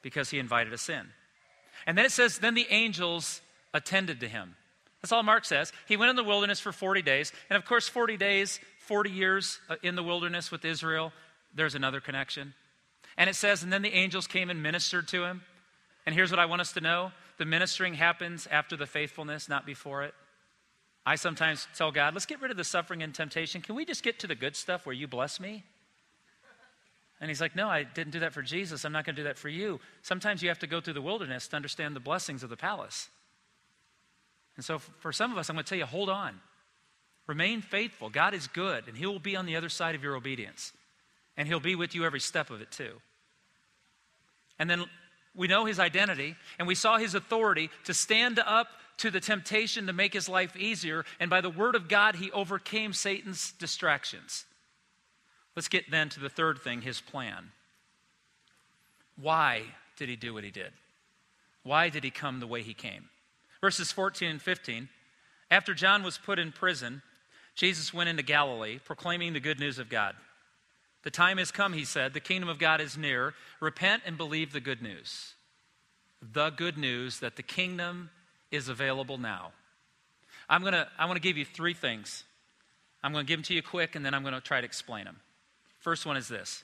because 0.00 0.30
he 0.30 0.38
invited 0.38 0.72
us 0.72 0.88
in. 0.88 1.08
And 1.86 1.98
then 1.98 2.06
it 2.06 2.12
says, 2.12 2.38
then 2.38 2.54
the 2.54 2.66
angels 2.70 3.42
attended 3.74 4.20
to 4.20 4.26
him. 4.26 4.56
That's 5.02 5.12
all 5.12 5.22
Mark 5.22 5.44
says. 5.44 5.70
He 5.86 5.98
went 5.98 6.08
in 6.08 6.16
the 6.16 6.24
wilderness 6.24 6.60
for 6.60 6.72
40 6.72 7.02
days. 7.02 7.30
And 7.50 7.58
of 7.58 7.66
course, 7.66 7.86
40 7.88 8.16
days, 8.16 8.58
40 8.86 9.10
years 9.10 9.60
uh, 9.68 9.76
in 9.82 9.96
the 9.96 10.02
wilderness 10.02 10.50
with 10.50 10.64
Israel, 10.64 11.12
there's 11.54 11.74
another 11.74 12.00
connection. 12.00 12.54
And 13.18 13.28
it 13.28 13.36
says, 13.36 13.62
and 13.62 13.70
then 13.70 13.82
the 13.82 13.92
angels 13.92 14.26
came 14.26 14.48
and 14.48 14.62
ministered 14.62 15.08
to 15.08 15.24
him. 15.24 15.42
And 16.06 16.14
here's 16.14 16.30
what 16.30 16.40
I 16.40 16.46
want 16.46 16.62
us 16.62 16.72
to 16.72 16.80
know 16.80 17.12
the 17.36 17.44
ministering 17.44 17.92
happens 17.92 18.48
after 18.50 18.78
the 18.78 18.86
faithfulness, 18.86 19.46
not 19.46 19.66
before 19.66 20.04
it. 20.04 20.14
I 21.04 21.16
sometimes 21.16 21.66
tell 21.76 21.90
God, 21.90 22.14
let's 22.14 22.26
get 22.26 22.40
rid 22.40 22.50
of 22.50 22.56
the 22.56 22.64
suffering 22.64 23.02
and 23.02 23.14
temptation. 23.14 23.60
Can 23.60 23.74
we 23.74 23.84
just 23.84 24.02
get 24.02 24.18
to 24.20 24.26
the 24.26 24.34
good 24.34 24.54
stuff 24.54 24.86
where 24.86 24.94
you 24.94 25.08
bless 25.08 25.40
me? 25.40 25.64
And 27.20 27.30
he's 27.30 27.40
like, 27.40 27.54
No, 27.54 27.68
I 27.68 27.84
didn't 27.84 28.12
do 28.12 28.20
that 28.20 28.32
for 28.32 28.42
Jesus. 28.42 28.84
I'm 28.84 28.92
not 28.92 29.04
going 29.04 29.14
to 29.14 29.22
do 29.22 29.28
that 29.28 29.38
for 29.38 29.48
you. 29.48 29.80
Sometimes 30.02 30.42
you 30.42 30.48
have 30.48 30.58
to 30.60 30.66
go 30.66 30.80
through 30.80 30.94
the 30.94 31.02
wilderness 31.02 31.48
to 31.48 31.56
understand 31.56 31.94
the 31.94 32.00
blessings 32.00 32.42
of 32.42 32.50
the 32.50 32.56
palace. 32.56 33.08
And 34.56 34.64
so 34.64 34.78
for 34.78 35.12
some 35.12 35.32
of 35.32 35.38
us, 35.38 35.48
I'm 35.48 35.56
going 35.56 35.64
to 35.64 35.68
tell 35.68 35.78
you, 35.78 35.86
hold 35.86 36.08
on. 36.08 36.40
Remain 37.26 37.62
faithful. 37.62 38.10
God 38.10 38.34
is 38.34 38.48
good, 38.48 38.88
and 38.88 38.96
He 38.96 39.06
will 39.06 39.20
be 39.20 39.36
on 39.36 39.46
the 39.46 39.56
other 39.56 39.68
side 39.68 39.94
of 39.94 40.02
your 40.02 40.16
obedience. 40.16 40.72
And 41.36 41.46
He'll 41.46 41.60
be 41.60 41.76
with 41.76 41.94
you 41.94 42.04
every 42.04 42.20
step 42.20 42.50
of 42.50 42.60
it, 42.60 42.70
too. 42.72 43.00
And 44.58 44.68
then 44.68 44.84
we 45.34 45.46
know 45.46 45.64
His 45.64 45.78
identity, 45.78 46.36
and 46.58 46.66
we 46.66 46.74
saw 46.74 46.98
His 46.98 47.14
authority 47.14 47.70
to 47.84 47.94
stand 47.94 48.40
up 48.40 48.66
to 48.98 49.10
the 49.10 49.20
temptation 49.20 49.86
to 49.86 49.92
make 49.92 50.12
His 50.12 50.28
life 50.28 50.56
easier. 50.56 51.04
And 51.20 51.30
by 51.30 51.40
the 51.40 51.50
Word 51.50 51.74
of 51.74 51.88
God, 51.88 52.16
He 52.16 52.30
overcame 52.32 52.92
Satan's 52.92 53.52
distractions. 53.52 54.44
Let's 55.56 55.68
get 55.68 55.90
then 55.90 56.08
to 56.10 56.20
the 56.20 56.28
third 56.28 56.60
thing 56.60 56.82
His 56.82 57.00
plan. 57.00 57.50
Why 59.20 59.62
did 59.96 60.08
He 60.08 60.16
do 60.16 60.34
what 60.34 60.44
He 60.44 60.50
did? 60.50 60.72
Why 61.62 61.88
did 61.88 62.04
He 62.04 62.10
come 62.10 62.40
the 62.40 62.46
way 62.46 62.62
He 62.62 62.74
came? 62.74 63.08
Verses 63.60 63.92
14 63.92 64.28
and 64.28 64.42
15. 64.42 64.88
After 65.50 65.74
John 65.74 66.02
was 66.02 66.18
put 66.18 66.38
in 66.38 66.50
prison, 66.50 67.02
Jesus 67.54 67.92
went 67.92 68.08
into 68.08 68.22
Galilee, 68.22 68.78
proclaiming 68.84 69.32
the 69.32 69.40
good 69.40 69.60
news 69.60 69.78
of 69.78 69.88
God. 69.88 70.16
The 71.02 71.10
time 71.10 71.38
has 71.38 71.50
come, 71.50 71.72
he 71.72 71.84
said. 71.84 72.14
The 72.14 72.20
kingdom 72.20 72.48
of 72.48 72.58
God 72.58 72.80
is 72.80 72.96
near. 72.96 73.34
Repent 73.60 74.02
and 74.06 74.16
believe 74.16 74.52
the 74.52 74.60
good 74.60 74.82
news. 74.82 75.34
The 76.20 76.50
good 76.50 76.78
news 76.78 77.18
that 77.18 77.36
the 77.36 77.42
kingdom 77.42 78.10
is 78.52 78.68
available 78.68 79.18
now. 79.18 79.50
I'm 80.48 80.60
going 80.60 80.74
to 80.74 80.86
I 80.98 81.06
want 81.06 81.16
to 81.16 81.22
give 81.22 81.36
you 81.36 81.44
three 81.44 81.74
things. 81.74 82.22
I'm 83.02 83.12
going 83.12 83.26
to 83.26 83.28
give 83.28 83.38
them 83.38 83.44
to 83.44 83.54
you 83.54 83.62
quick 83.62 83.96
and 83.96 84.06
then 84.06 84.14
I'm 84.14 84.22
going 84.22 84.34
to 84.34 84.40
try 84.40 84.60
to 84.60 84.64
explain 84.64 85.06
them. 85.06 85.16
First 85.80 86.06
one 86.06 86.16
is 86.16 86.28
this. 86.28 86.62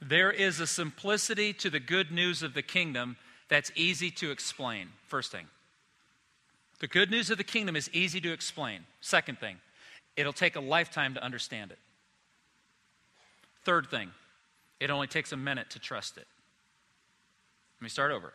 There 0.00 0.32
is 0.32 0.58
a 0.58 0.66
simplicity 0.66 1.52
to 1.54 1.70
the 1.70 1.78
good 1.78 2.10
news 2.10 2.42
of 2.42 2.54
the 2.54 2.62
kingdom 2.62 3.16
that's 3.48 3.70
easy 3.76 4.10
to 4.12 4.30
explain. 4.30 4.88
First 5.06 5.30
thing. 5.30 5.46
The 6.80 6.88
good 6.88 7.10
news 7.10 7.30
of 7.30 7.38
the 7.38 7.44
kingdom 7.44 7.76
is 7.76 7.88
easy 7.92 8.20
to 8.20 8.32
explain. 8.32 8.80
Second 9.00 9.38
thing, 9.38 9.56
it'll 10.16 10.32
take 10.32 10.56
a 10.56 10.60
lifetime 10.60 11.14
to 11.14 11.22
understand 11.22 11.70
it. 11.70 11.78
Third 13.64 13.86
thing, 13.88 14.10
it 14.78 14.90
only 14.90 15.06
takes 15.06 15.32
a 15.32 15.36
minute 15.36 15.70
to 15.70 15.78
trust 15.78 16.18
it. 16.18 16.26
Let 17.78 17.84
me 17.84 17.88
start 17.88 18.12
over. 18.12 18.32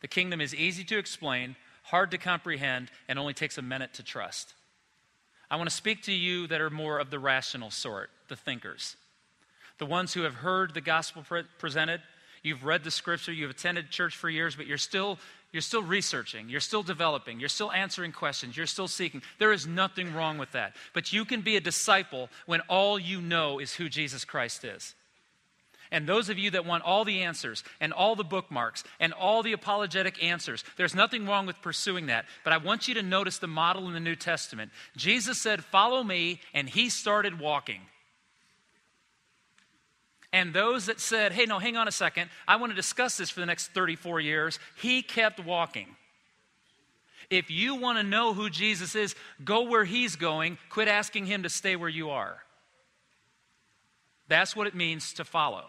The 0.00 0.08
kingdom 0.08 0.40
is 0.40 0.54
easy 0.54 0.84
to 0.84 0.98
explain, 0.98 1.56
hard 1.84 2.10
to 2.12 2.18
comprehend, 2.18 2.90
and 3.08 3.18
only 3.18 3.34
takes 3.34 3.58
a 3.58 3.62
minute 3.62 3.94
to 3.94 4.02
trust. 4.02 4.54
I 5.50 5.56
want 5.56 5.68
to 5.68 5.74
speak 5.74 6.02
to 6.04 6.12
you 6.12 6.46
that 6.48 6.60
are 6.60 6.70
more 6.70 6.98
of 6.98 7.10
the 7.10 7.18
rational 7.18 7.70
sort, 7.70 8.10
the 8.28 8.36
thinkers, 8.36 8.96
the 9.78 9.86
ones 9.86 10.12
who 10.12 10.22
have 10.22 10.34
heard 10.34 10.74
the 10.74 10.80
gospel 10.80 11.22
pre- 11.22 11.44
presented. 11.58 12.00
You've 12.42 12.64
read 12.64 12.84
the 12.84 12.90
scripture, 12.90 13.32
you've 13.32 13.50
attended 13.50 13.90
church 13.90 14.16
for 14.16 14.28
years, 14.30 14.54
but 14.54 14.66
you're 14.66 14.78
still 14.78 15.18
you're 15.50 15.62
still 15.62 15.82
researching, 15.82 16.50
you're 16.50 16.60
still 16.60 16.82
developing, 16.82 17.40
you're 17.40 17.48
still 17.48 17.72
answering 17.72 18.12
questions, 18.12 18.54
you're 18.54 18.66
still 18.66 18.86
seeking. 18.86 19.22
There 19.38 19.52
is 19.52 19.66
nothing 19.66 20.14
wrong 20.14 20.36
with 20.36 20.52
that. 20.52 20.76
But 20.92 21.10
you 21.10 21.24
can 21.24 21.40
be 21.40 21.56
a 21.56 21.60
disciple 21.60 22.28
when 22.44 22.60
all 22.68 22.98
you 22.98 23.22
know 23.22 23.58
is 23.58 23.72
who 23.72 23.88
Jesus 23.88 24.26
Christ 24.26 24.64
is. 24.64 24.94
And 25.90 26.06
those 26.06 26.28
of 26.28 26.38
you 26.38 26.50
that 26.50 26.66
want 26.66 26.84
all 26.84 27.04
the 27.04 27.22
answers 27.22 27.64
and 27.80 27.92
all 27.92 28.14
the 28.14 28.24
bookmarks 28.24 28.84
and 29.00 29.12
all 29.12 29.42
the 29.42 29.52
apologetic 29.52 30.22
answers, 30.22 30.64
there's 30.76 30.94
nothing 30.94 31.26
wrong 31.26 31.46
with 31.46 31.62
pursuing 31.62 32.06
that. 32.06 32.26
But 32.44 32.52
I 32.52 32.58
want 32.58 32.88
you 32.88 32.94
to 32.94 33.02
notice 33.02 33.38
the 33.38 33.46
model 33.46 33.86
in 33.88 33.94
the 33.94 34.00
New 34.00 34.16
Testament. 34.16 34.70
Jesus 34.96 35.38
said, 35.38 35.64
Follow 35.64 36.02
me, 36.02 36.40
and 36.52 36.68
he 36.68 36.90
started 36.90 37.40
walking. 37.40 37.80
And 40.32 40.52
those 40.52 40.86
that 40.86 41.00
said, 41.00 41.32
hey, 41.32 41.46
no, 41.46 41.58
hang 41.58 41.76
on 41.76 41.88
a 41.88 41.92
second, 41.92 42.28
I 42.46 42.56
want 42.56 42.70
to 42.70 42.76
discuss 42.76 43.16
this 43.16 43.30
for 43.30 43.40
the 43.40 43.46
next 43.46 43.68
34 43.68 44.20
years, 44.20 44.58
he 44.80 45.02
kept 45.02 45.42
walking. 45.42 45.86
If 47.30 47.50
you 47.50 47.74
want 47.74 47.98
to 47.98 48.02
know 48.02 48.32
who 48.32 48.50
Jesus 48.50 48.94
is, 48.94 49.14
go 49.44 49.62
where 49.64 49.84
he's 49.84 50.16
going. 50.16 50.58
Quit 50.70 50.88
asking 50.88 51.26
him 51.26 51.42
to 51.42 51.48
stay 51.48 51.76
where 51.76 51.88
you 51.88 52.10
are. 52.10 52.38
That's 54.28 54.56
what 54.56 54.66
it 54.66 54.74
means 54.74 55.14
to 55.14 55.24
follow. 55.24 55.64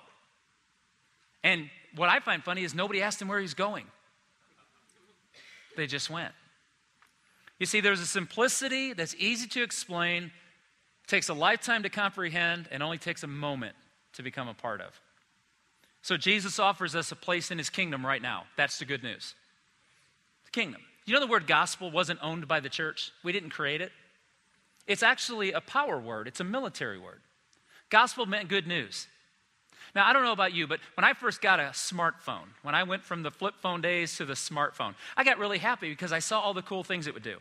And 1.43 1.69
what 1.95 2.09
I 2.09 2.19
find 2.19 2.43
funny 2.43 2.63
is 2.63 2.75
nobody 2.75 3.01
asked 3.01 3.21
him 3.21 3.27
where 3.27 3.39
he's 3.39 3.53
going, 3.53 3.85
they 5.77 5.87
just 5.87 6.09
went. 6.09 6.33
You 7.59 7.65
see, 7.65 7.81
there's 7.81 7.99
a 7.99 8.05
simplicity 8.05 8.93
that's 8.93 9.15
easy 9.17 9.47
to 9.49 9.63
explain, 9.63 10.31
takes 11.07 11.29
a 11.29 11.33
lifetime 11.33 11.83
to 11.83 11.89
comprehend, 11.89 12.69
and 12.71 12.81
only 12.81 12.97
takes 12.97 13.23
a 13.23 13.27
moment 13.27 13.75
to 14.13 14.23
become 14.23 14.47
a 14.47 14.53
part 14.53 14.81
of. 14.81 14.99
So 16.01 16.15
Jesus 16.15 16.59
offers 16.59 16.95
us 16.95 17.11
a 17.11 17.15
place 17.15 17.51
in 17.51 17.57
his 17.57 17.69
kingdom 17.69 18.05
right 18.05 18.21
now. 18.21 18.43
That's 18.55 18.79
the 18.79 18.85
good 18.85 19.03
news. 19.03 19.35
The 20.45 20.51
kingdom. 20.51 20.81
You 21.05 21.13
know 21.13 21.19
the 21.19 21.27
word 21.27 21.47
gospel 21.47 21.91
wasn't 21.91 22.19
owned 22.21 22.47
by 22.47 22.59
the 22.59 22.69
church? 22.69 23.11
We 23.23 23.31
didn't 23.31 23.49
create 23.49 23.81
it. 23.81 23.91
It's 24.87 25.03
actually 25.03 25.51
a 25.51 25.61
power 25.61 25.99
word, 25.99 26.27
it's 26.27 26.39
a 26.39 26.43
military 26.43 26.97
word. 26.97 27.21
Gospel 27.89 28.25
meant 28.25 28.47
good 28.47 28.67
news. 28.67 29.07
Now, 29.95 30.07
I 30.07 30.13
don't 30.13 30.23
know 30.23 30.31
about 30.31 30.53
you, 30.53 30.67
but 30.67 30.79
when 30.95 31.03
I 31.03 31.13
first 31.13 31.41
got 31.41 31.59
a 31.59 31.71
smartphone, 31.73 32.47
when 32.61 32.75
I 32.75 32.83
went 32.83 33.03
from 33.03 33.23
the 33.23 33.31
flip 33.31 33.55
phone 33.61 33.81
days 33.81 34.15
to 34.17 34.25
the 34.25 34.33
smartphone, 34.33 34.93
I 35.17 35.23
got 35.23 35.39
really 35.39 35.57
happy 35.57 35.89
because 35.89 36.11
I 36.11 36.19
saw 36.19 36.39
all 36.39 36.53
the 36.53 36.61
cool 36.61 36.83
things 36.83 37.07
it 37.07 37.13
would 37.13 37.23
do. 37.23 37.37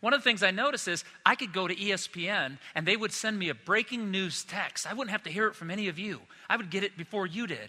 One 0.00 0.12
of 0.12 0.20
the 0.20 0.24
things 0.24 0.42
I 0.42 0.50
noticed 0.50 0.88
is 0.88 1.04
I 1.24 1.34
could 1.34 1.52
go 1.52 1.68
to 1.68 1.74
ESPN 1.74 2.58
and 2.74 2.86
they 2.86 2.96
would 2.96 3.12
send 3.12 3.38
me 3.38 3.48
a 3.48 3.54
breaking 3.54 4.10
news 4.10 4.44
text. 4.44 4.86
I 4.90 4.92
wouldn't 4.94 5.12
have 5.12 5.22
to 5.24 5.30
hear 5.30 5.46
it 5.46 5.54
from 5.54 5.70
any 5.70 5.88
of 5.88 5.98
you. 5.98 6.20
I 6.48 6.56
would 6.56 6.70
get 6.70 6.84
it 6.84 6.96
before 6.96 7.26
you 7.26 7.46
did. 7.46 7.68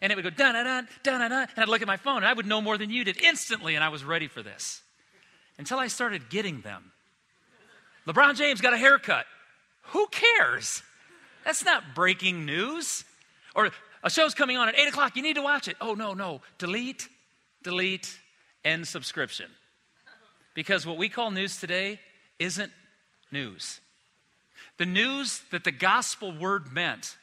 And 0.00 0.12
it 0.12 0.14
would 0.16 0.24
go 0.24 0.30
dun 0.30 0.54
dun 0.54 0.64
dun 0.64 0.88
dun 1.02 1.30
dun, 1.30 1.32
and 1.32 1.48
I'd 1.56 1.68
look 1.68 1.82
at 1.82 1.88
my 1.88 1.96
phone 1.96 2.18
and 2.18 2.26
I 2.26 2.32
would 2.32 2.46
know 2.46 2.60
more 2.60 2.76
than 2.78 2.90
you 2.90 3.02
did 3.04 3.20
instantly, 3.22 3.74
and 3.74 3.82
I 3.84 3.88
was 3.88 4.04
ready 4.04 4.28
for 4.28 4.42
this. 4.42 4.82
until 5.58 5.78
I 5.78 5.88
started 5.88 6.28
getting 6.28 6.60
them. 6.60 6.92
LeBron 8.06 8.36
James 8.36 8.60
got 8.60 8.74
a 8.74 8.76
haircut. 8.78 9.26
Who 9.90 10.06
cares? 10.08 10.82
That's 11.44 11.64
not 11.64 11.94
breaking 11.94 12.44
news. 12.44 13.04
Or 13.56 13.70
a 14.04 14.10
show's 14.10 14.34
coming 14.34 14.58
on 14.58 14.68
at 14.68 14.78
8 14.78 14.88
o'clock, 14.88 15.16
you 15.16 15.22
need 15.22 15.34
to 15.36 15.42
watch 15.42 15.66
it. 15.66 15.76
Oh, 15.80 15.94
no, 15.94 16.12
no. 16.12 16.42
Delete, 16.58 17.08
delete, 17.62 18.18
end 18.64 18.86
subscription. 18.86 19.46
Because 20.54 20.86
what 20.86 20.98
we 20.98 21.08
call 21.08 21.30
news 21.30 21.58
today 21.58 21.98
isn't 22.38 22.70
news. 23.32 23.80
The 24.76 24.86
news 24.86 25.42
that 25.50 25.64
the 25.64 25.72
gospel 25.72 26.36
word 26.36 26.72
meant 26.72 27.16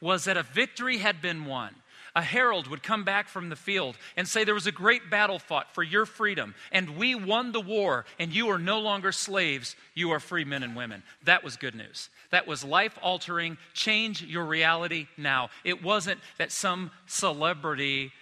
was 0.00 0.24
that 0.24 0.38
a 0.38 0.42
victory 0.42 0.98
had 0.98 1.20
been 1.20 1.44
won 1.44 1.74
a 2.14 2.22
herald 2.22 2.68
would 2.68 2.82
come 2.82 3.02
back 3.02 3.28
from 3.28 3.48
the 3.48 3.56
field 3.56 3.96
and 4.16 4.28
say, 4.28 4.44
There 4.44 4.54
was 4.54 4.66
a 4.66 4.72
great 4.72 5.10
battle 5.10 5.38
fought 5.38 5.74
for 5.74 5.82
your 5.82 6.06
freedom, 6.06 6.54
and 6.70 6.96
we 6.96 7.14
won 7.14 7.52
the 7.52 7.60
war, 7.60 8.04
and 8.18 8.32
you 8.32 8.48
are 8.50 8.58
no 8.58 8.78
longer 8.78 9.10
slaves, 9.10 9.74
you 9.94 10.12
are 10.12 10.20
free 10.20 10.44
men 10.44 10.62
and 10.62 10.76
women. 10.76 11.02
That 11.24 11.42
was 11.42 11.56
good 11.56 11.74
news. 11.74 12.10
That 12.30 12.46
was 12.46 12.62
life 12.62 12.96
altering, 13.02 13.58
change 13.72 14.22
your 14.22 14.44
reality 14.44 15.08
now. 15.16 15.50
It 15.64 15.82
wasn't 15.82 16.20
that 16.38 16.52
some 16.52 16.92
celebrity, 17.06 18.12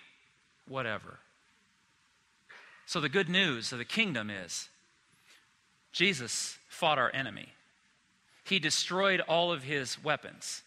whatever. 0.67 1.19
So, 2.87 3.01
the 3.01 3.09
good 3.09 3.29
news 3.29 3.73
of 3.73 3.79
the 3.79 3.85
kingdom 3.85 4.31
is 4.31 4.69
Jesus 5.93 6.59
fought 6.69 6.99
our 6.99 7.11
enemy. 7.15 7.49
He 8.45 8.59
destroyed 8.59 9.21
all 9.21 9.53
of 9.53 9.63
his 9.63 10.03
weapons. 10.03 10.63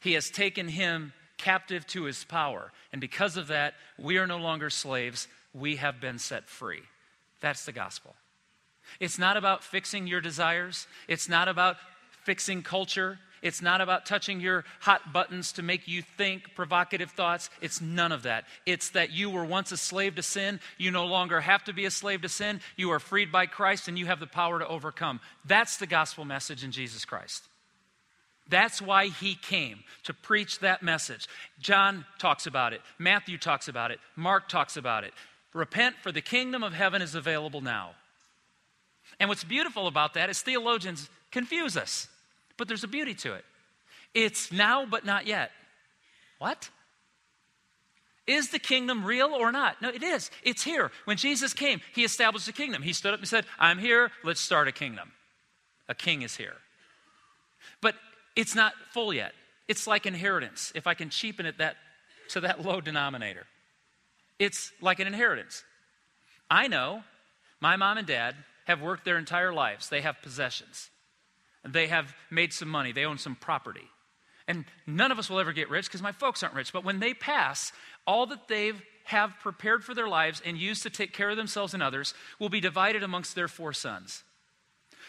He 0.00 0.12
has 0.12 0.30
taken 0.30 0.68
him 0.68 1.12
captive 1.42 1.86
to 1.88 2.04
his 2.04 2.24
power. 2.24 2.72
And 2.92 3.00
because 3.00 3.36
of 3.36 3.48
that, 3.48 3.74
we 3.98 4.16
are 4.18 4.26
no 4.26 4.38
longer 4.38 4.70
slaves. 4.70 5.28
We 5.52 5.76
have 5.76 6.00
been 6.00 6.18
set 6.18 6.48
free. 6.48 6.82
That's 7.40 7.64
the 7.64 7.72
gospel. 7.72 8.14
It's 9.00 9.18
not 9.18 9.36
about 9.36 9.64
fixing 9.64 10.06
your 10.06 10.20
desires, 10.20 10.86
it's 11.08 11.28
not 11.28 11.48
about 11.48 11.76
fixing 12.24 12.62
culture. 12.62 13.18
It's 13.42 13.60
not 13.60 13.80
about 13.80 14.06
touching 14.06 14.40
your 14.40 14.64
hot 14.78 15.12
buttons 15.12 15.50
to 15.54 15.64
make 15.64 15.88
you 15.88 16.00
think 16.00 16.54
provocative 16.54 17.10
thoughts. 17.10 17.50
It's 17.60 17.80
none 17.80 18.12
of 18.12 18.22
that. 18.22 18.44
It's 18.66 18.90
that 18.90 19.10
you 19.10 19.30
were 19.30 19.44
once 19.44 19.72
a 19.72 19.76
slave 19.76 20.14
to 20.14 20.22
sin. 20.22 20.60
You 20.78 20.92
no 20.92 21.06
longer 21.06 21.40
have 21.40 21.64
to 21.64 21.72
be 21.72 21.84
a 21.84 21.90
slave 21.90 22.22
to 22.22 22.28
sin. 22.28 22.60
You 22.76 22.92
are 22.92 23.00
freed 23.00 23.32
by 23.32 23.46
Christ 23.46 23.88
and 23.88 23.98
you 23.98 24.06
have 24.06 24.20
the 24.20 24.28
power 24.28 24.60
to 24.60 24.68
overcome. 24.68 25.18
That's 25.44 25.78
the 25.78 25.88
gospel 25.88 26.24
message 26.24 26.62
in 26.62 26.70
Jesus 26.70 27.04
Christ. 27.04 27.42
That's 28.52 28.82
why 28.82 29.06
he 29.06 29.34
came, 29.34 29.82
to 30.02 30.12
preach 30.12 30.58
that 30.58 30.82
message. 30.82 31.26
John 31.58 32.04
talks 32.18 32.46
about 32.46 32.74
it, 32.74 32.82
Matthew 32.98 33.38
talks 33.38 33.66
about 33.66 33.90
it, 33.90 33.98
Mark 34.14 34.46
talks 34.46 34.76
about 34.76 35.04
it. 35.04 35.14
Repent, 35.54 35.96
for 36.02 36.12
the 36.12 36.20
kingdom 36.20 36.62
of 36.62 36.74
heaven 36.74 37.00
is 37.00 37.14
available 37.14 37.62
now. 37.62 37.92
And 39.18 39.30
what's 39.30 39.42
beautiful 39.42 39.86
about 39.86 40.12
that 40.14 40.28
is 40.28 40.42
theologians 40.42 41.08
confuse 41.30 41.78
us, 41.78 42.08
but 42.58 42.68
there's 42.68 42.84
a 42.84 42.88
beauty 42.88 43.14
to 43.14 43.32
it. 43.32 43.44
It's 44.12 44.52
now, 44.52 44.84
but 44.84 45.06
not 45.06 45.26
yet. 45.26 45.50
What? 46.38 46.68
Is 48.26 48.50
the 48.50 48.58
kingdom 48.58 49.02
real 49.02 49.28
or 49.28 49.50
not? 49.50 49.80
No, 49.80 49.88
it 49.88 50.02
is. 50.02 50.30
It's 50.42 50.62
here. 50.62 50.90
When 51.06 51.16
Jesus 51.16 51.54
came, 51.54 51.80
he 51.94 52.04
established 52.04 52.48
a 52.48 52.52
kingdom. 52.52 52.82
He 52.82 52.92
stood 52.92 53.14
up 53.14 53.20
and 53.20 53.28
said, 53.28 53.46
I'm 53.58 53.78
here, 53.78 54.10
let's 54.22 54.40
start 54.40 54.68
a 54.68 54.72
kingdom. 54.72 55.12
A 55.88 55.94
king 55.94 56.20
is 56.20 56.36
here. 56.36 56.56
But 57.80 57.94
it's 58.36 58.54
not 58.54 58.72
full 58.92 59.12
yet. 59.12 59.32
It's 59.68 59.86
like 59.86 60.06
inheritance, 60.06 60.72
if 60.74 60.86
I 60.86 60.94
can 60.94 61.10
cheapen 61.10 61.46
it 61.46 61.58
that, 61.58 61.76
to 62.30 62.40
that 62.40 62.64
low 62.64 62.80
denominator. 62.80 63.46
It's 64.38 64.72
like 64.80 65.00
an 65.00 65.06
inheritance. 65.06 65.64
I 66.50 66.68
know 66.68 67.04
my 67.60 67.76
mom 67.76 67.98
and 67.98 68.06
dad 68.06 68.34
have 68.66 68.80
worked 68.80 69.04
their 69.04 69.18
entire 69.18 69.52
lives, 69.52 69.88
they 69.88 70.00
have 70.00 70.22
possessions, 70.22 70.90
they 71.66 71.88
have 71.88 72.14
made 72.30 72.52
some 72.52 72.68
money, 72.68 72.92
they 72.92 73.04
own 73.04 73.18
some 73.18 73.36
property. 73.36 73.88
And 74.48 74.64
none 74.86 75.12
of 75.12 75.18
us 75.18 75.30
will 75.30 75.38
ever 75.38 75.52
get 75.52 75.70
rich 75.70 75.86
because 75.86 76.02
my 76.02 76.12
folks 76.12 76.42
aren't 76.42 76.56
rich. 76.56 76.72
But 76.72 76.84
when 76.84 76.98
they 76.98 77.14
pass, 77.14 77.72
all 78.06 78.26
that 78.26 78.48
they 78.48 78.72
have 79.04 79.38
prepared 79.40 79.84
for 79.84 79.94
their 79.94 80.08
lives 80.08 80.42
and 80.44 80.56
used 80.58 80.82
to 80.82 80.90
take 80.90 81.12
care 81.12 81.30
of 81.30 81.36
themselves 81.36 81.74
and 81.74 81.82
others 81.82 82.14
will 82.38 82.48
be 82.48 82.60
divided 82.60 83.02
amongst 83.02 83.34
their 83.34 83.48
four 83.48 83.72
sons. 83.72 84.24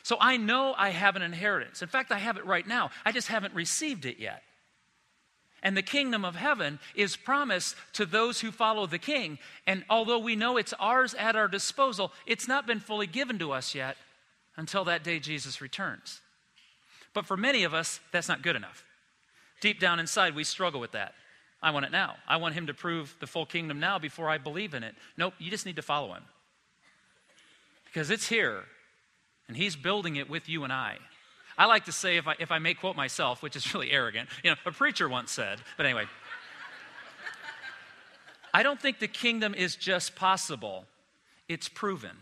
So 0.04 0.18
I 0.20 0.38
know 0.38 0.76
I 0.78 0.90
have 0.90 1.16
an 1.16 1.22
inheritance. 1.22 1.82
In 1.82 1.88
fact, 1.88 2.12
I 2.12 2.20
have 2.20 2.38
it 2.38 2.46
right 2.46 2.68
now. 2.68 2.92
I 3.06 3.12
just 3.14 3.30
haven't 3.30 3.54
received 3.54 4.06
it 4.06 4.20
yet. 4.20 4.44
And 5.64 5.78
the 5.78 5.82
kingdom 5.82 6.26
of 6.26 6.36
heaven 6.36 6.80
is 6.94 7.16
promised 7.16 7.76
to 7.94 8.06
those 8.06 8.42
who 8.42 8.52
follow 8.52 8.86
the 8.86 9.00
king. 9.00 9.40
And 9.66 9.86
although 9.90 10.20
we 10.20 10.36
know 10.36 10.58
it's 10.58 10.74
ours 10.74 11.14
at 11.14 11.38
our 11.38 11.48
disposal, 11.48 12.12
it's 12.26 12.50
not 12.50 12.68
been 12.68 12.82
fully 12.82 13.08
given 13.08 13.40
to 13.40 13.54
us 13.54 13.74
yet 13.74 13.96
until 14.58 14.84
that 14.84 15.06
day 15.06 15.20
Jesus 15.20 15.62
returns. 15.62 16.20
But 17.14 17.26
for 17.26 17.38
many 17.38 17.64
of 17.64 17.74
us, 17.74 18.02
that's 18.12 18.28
not 18.28 18.42
good 18.42 18.58
enough. 18.58 18.84
Deep 19.62 19.80
down 19.80 20.02
inside, 20.02 20.36
we 20.36 20.44
struggle 20.44 20.82
with 20.82 20.92
that. 20.92 21.14
I 21.62 21.72
want 21.72 21.86
it 21.86 21.94
now. 21.94 22.16
I 22.28 22.36
want 22.36 22.56
him 22.56 22.68
to 22.68 22.74
prove 22.74 23.16
the 23.22 23.28
full 23.28 23.46
kingdom 23.46 23.80
now 23.80 23.98
before 23.98 24.30
I 24.30 24.38
believe 24.38 24.74
in 24.74 24.84
it. 24.84 24.96
Nope, 25.16 25.36
you 25.40 25.50
just 25.50 25.66
need 25.66 25.78
to 25.78 25.82
follow 25.82 26.14
him. 26.14 26.24
Because 27.86 28.10
it's 28.10 28.28
here 28.28 28.66
and 29.48 29.58
He's 29.58 29.76
building 29.76 30.16
it 30.16 30.30
with 30.30 30.48
you 30.50 30.64
and 30.64 30.74
I. 30.74 30.98
I 31.58 31.66
like 31.66 31.86
to 31.86 31.92
say, 31.92 32.18
if 32.18 32.28
I, 32.28 32.36
if 32.40 32.52
I 32.52 32.60
may 32.60 32.74
quote 32.74 32.96
myself, 32.96 33.42
which 33.44 33.56
is 33.56 33.74
really 33.74 33.92
arrogant, 33.92 34.30
you 34.44 34.50
know, 34.50 34.56
a 34.66 34.72
preacher 34.72 35.08
once 35.08 35.32
said, 35.32 35.60
but 35.78 35.86
anyway, 35.86 36.06
I 38.54 38.64
don't 38.64 38.80
think 38.80 39.00
the 39.00 39.08
kingdom 39.08 39.56
is 39.56 39.76
just 39.76 40.16
possible, 40.16 40.86
it's 41.48 41.68
proven. 41.70 42.18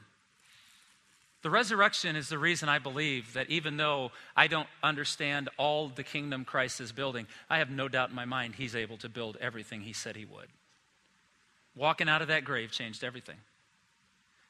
The 1.41 1.49
resurrection 1.49 2.15
is 2.15 2.29
the 2.29 2.37
reason 2.37 2.69
I 2.69 2.77
believe 2.77 3.33
that 3.33 3.49
even 3.49 3.77
though 3.77 4.11
I 4.35 4.45
don't 4.45 4.67
understand 4.83 5.49
all 5.57 5.89
the 5.89 6.03
kingdom 6.03 6.45
Christ 6.45 6.79
is 6.79 6.91
building, 6.91 7.25
I 7.49 7.57
have 7.57 7.71
no 7.71 7.87
doubt 7.87 8.09
in 8.09 8.15
my 8.15 8.25
mind 8.25 8.55
he's 8.55 8.75
able 8.75 8.97
to 8.97 9.09
build 9.09 9.37
everything 9.41 9.81
he 9.81 9.93
said 9.93 10.15
he 10.15 10.25
would. 10.25 10.47
Walking 11.75 12.07
out 12.07 12.21
of 12.21 12.27
that 12.27 12.43
grave 12.43 12.71
changed 12.71 13.03
everything. 13.03 13.37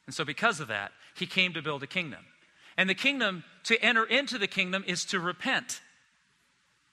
And 0.06 0.14
so, 0.14 0.24
because 0.24 0.60
of 0.60 0.68
that, 0.68 0.92
he 1.14 1.26
came 1.26 1.54
to 1.54 1.62
build 1.62 1.82
a 1.82 1.86
kingdom. 1.86 2.26
And 2.76 2.88
the 2.88 2.94
kingdom, 2.94 3.44
to 3.64 3.80
enter 3.82 4.04
into 4.04 4.38
the 4.38 4.46
kingdom, 4.46 4.84
is 4.86 5.04
to 5.06 5.20
repent. 5.20 5.80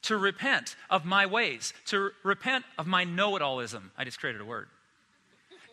To 0.04 0.18
repent 0.18 0.76
of 0.90 1.06
my 1.06 1.26
ways, 1.26 1.74
to 1.88 2.12
repent 2.24 2.66
of 2.78 2.88
my 2.88 3.04
know 3.04 3.36
it 3.36 3.42
allism. 3.42 3.92
I 3.98 4.04
just 4.04 4.20
created 4.20 4.42
a 4.42 4.46
word. 4.46 4.68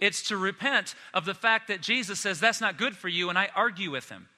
It's 0.00 0.28
to 0.28 0.36
repent 0.36 0.94
of 1.14 1.24
the 1.24 1.34
fact 1.34 1.68
that 1.68 1.80
Jesus 1.80 2.20
says 2.20 2.38
that's 2.38 2.60
not 2.60 2.76
good 2.76 2.96
for 2.96 3.08
you, 3.08 3.28
and 3.30 3.38
I 3.38 3.48
argue 3.54 3.90
with 3.90 4.08
him. 4.08 4.28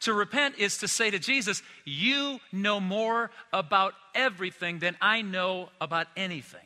To 0.00 0.12
repent 0.12 0.58
is 0.58 0.78
to 0.78 0.88
say 0.88 1.10
to 1.10 1.18
Jesus, 1.18 1.62
You 1.84 2.40
know 2.52 2.80
more 2.80 3.30
about 3.52 3.94
everything 4.14 4.78
than 4.78 4.96
I 5.00 5.22
know 5.22 5.70
about 5.80 6.06
anything. 6.16 6.60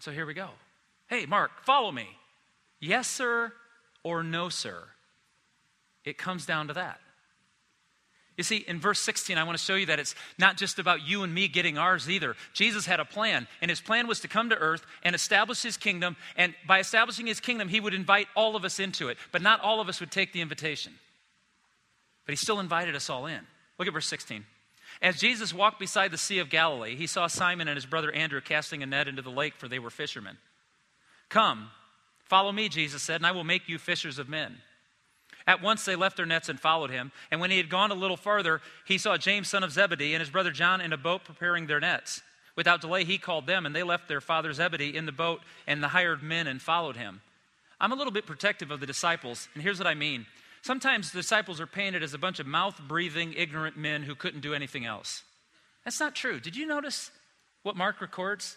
So 0.00 0.10
here 0.10 0.26
we 0.26 0.34
go. 0.34 0.48
Hey, 1.06 1.26
Mark, 1.26 1.50
follow 1.64 1.92
me. 1.92 2.08
Yes, 2.80 3.06
sir 3.06 3.52
or 4.04 4.22
no, 4.22 4.48
sir. 4.48 4.84
It 6.04 6.18
comes 6.18 6.46
down 6.46 6.68
to 6.68 6.74
that. 6.74 7.00
You 8.36 8.44
see, 8.44 8.64
in 8.66 8.80
verse 8.80 8.98
16, 9.00 9.36
I 9.36 9.44
want 9.44 9.58
to 9.58 9.62
show 9.62 9.74
you 9.74 9.86
that 9.86 10.00
it's 10.00 10.14
not 10.38 10.56
just 10.56 10.78
about 10.78 11.06
you 11.06 11.22
and 11.22 11.34
me 11.34 11.48
getting 11.48 11.76
ours 11.76 12.08
either. 12.08 12.34
Jesus 12.54 12.86
had 12.86 12.98
a 12.98 13.04
plan, 13.04 13.46
and 13.60 13.70
his 13.70 13.80
plan 13.80 14.06
was 14.06 14.20
to 14.20 14.28
come 14.28 14.48
to 14.48 14.56
earth 14.56 14.86
and 15.02 15.14
establish 15.14 15.62
his 15.62 15.76
kingdom. 15.76 16.16
And 16.36 16.54
by 16.66 16.80
establishing 16.80 17.26
his 17.26 17.40
kingdom, 17.40 17.68
he 17.68 17.78
would 17.78 17.92
invite 17.92 18.28
all 18.34 18.56
of 18.56 18.64
us 18.64 18.80
into 18.80 19.08
it. 19.08 19.18
But 19.32 19.42
not 19.42 19.60
all 19.60 19.80
of 19.80 19.88
us 19.88 20.00
would 20.00 20.10
take 20.10 20.32
the 20.32 20.40
invitation. 20.40 20.94
But 22.24 22.32
he 22.32 22.36
still 22.36 22.58
invited 22.58 22.96
us 22.96 23.10
all 23.10 23.26
in. 23.26 23.40
Look 23.78 23.86
at 23.86 23.94
verse 23.94 24.06
16. 24.06 24.46
As 25.02 25.18
Jesus 25.18 25.52
walked 25.52 25.78
beside 25.78 26.10
the 26.10 26.18
Sea 26.18 26.38
of 26.38 26.48
Galilee, 26.48 26.96
he 26.96 27.06
saw 27.06 27.26
Simon 27.26 27.68
and 27.68 27.76
his 27.76 27.86
brother 27.86 28.12
Andrew 28.12 28.40
casting 28.40 28.82
a 28.82 28.86
net 28.86 29.08
into 29.08 29.22
the 29.22 29.30
lake, 29.30 29.54
for 29.56 29.68
they 29.68 29.78
were 29.78 29.90
fishermen. 29.90 30.38
Come, 31.28 31.70
Follow 32.32 32.50
me, 32.50 32.70
Jesus 32.70 33.02
said, 33.02 33.16
and 33.16 33.26
I 33.26 33.32
will 33.32 33.44
make 33.44 33.68
you 33.68 33.76
fishers 33.76 34.18
of 34.18 34.26
men. 34.26 34.56
At 35.46 35.60
once 35.60 35.84
they 35.84 35.96
left 35.96 36.16
their 36.16 36.24
nets 36.24 36.48
and 36.48 36.58
followed 36.58 36.88
him. 36.88 37.12
And 37.30 37.42
when 37.42 37.50
he 37.50 37.58
had 37.58 37.68
gone 37.68 37.90
a 37.90 37.94
little 37.94 38.16
further, 38.16 38.62
he 38.86 38.96
saw 38.96 39.18
James, 39.18 39.48
son 39.48 39.62
of 39.62 39.70
Zebedee, 39.70 40.14
and 40.14 40.20
his 40.22 40.30
brother 40.30 40.50
John 40.50 40.80
in 40.80 40.94
a 40.94 40.96
boat 40.96 41.24
preparing 41.24 41.66
their 41.66 41.78
nets. 41.78 42.22
Without 42.56 42.80
delay, 42.80 43.04
he 43.04 43.18
called 43.18 43.46
them, 43.46 43.66
and 43.66 43.76
they 43.76 43.82
left 43.82 44.08
their 44.08 44.22
father 44.22 44.50
Zebedee 44.54 44.96
in 44.96 45.04
the 45.04 45.12
boat 45.12 45.42
and 45.66 45.82
the 45.82 45.88
hired 45.88 46.22
men 46.22 46.46
and 46.46 46.62
followed 46.62 46.96
him. 46.96 47.20
I'm 47.78 47.92
a 47.92 47.96
little 47.96 48.10
bit 48.10 48.24
protective 48.24 48.70
of 48.70 48.80
the 48.80 48.86
disciples, 48.86 49.46
and 49.52 49.62
here's 49.62 49.78
what 49.78 49.86
I 49.86 49.92
mean. 49.92 50.24
Sometimes 50.62 51.12
the 51.12 51.18
disciples 51.18 51.60
are 51.60 51.66
painted 51.66 52.02
as 52.02 52.14
a 52.14 52.18
bunch 52.18 52.40
of 52.40 52.46
mouth 52.46 52.80
breathing, 52.88 53.34
ignorant 53.36 53.76
men 53.76 54.04
who 54.04 54.14
couldn't 54.14 54.40
do 54.40 54.54
anything 54.54 54.86
else. 54.86 55.22
That's 55.84 56.00
not 56.00 56.14
true. 56.14 56.40
Did 56.40 56.56
you 56.56 56.64
notice 56.64 57.10
what 57.62 57.76
Mark 57.76 58.00
records? 58.00 58.56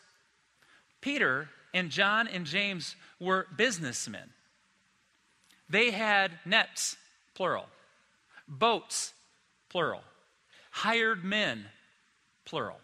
Peter 1.01 1.49
and 1.75 1.91
John 1.91 2.27
and 2.29 2.45
James 2.45 2.95
were 3.19 3.47
businessmen. 3.55 4.29
They 5.69 5.91
had 5.91 6.31
nets, 6.45 6.95
plural, 7.35 7.65
boats, 8.47 9.13
plural, 9.69 10.01
hired 10.71 11.25
men, 11.25 11.65
plural. 12.45 12.77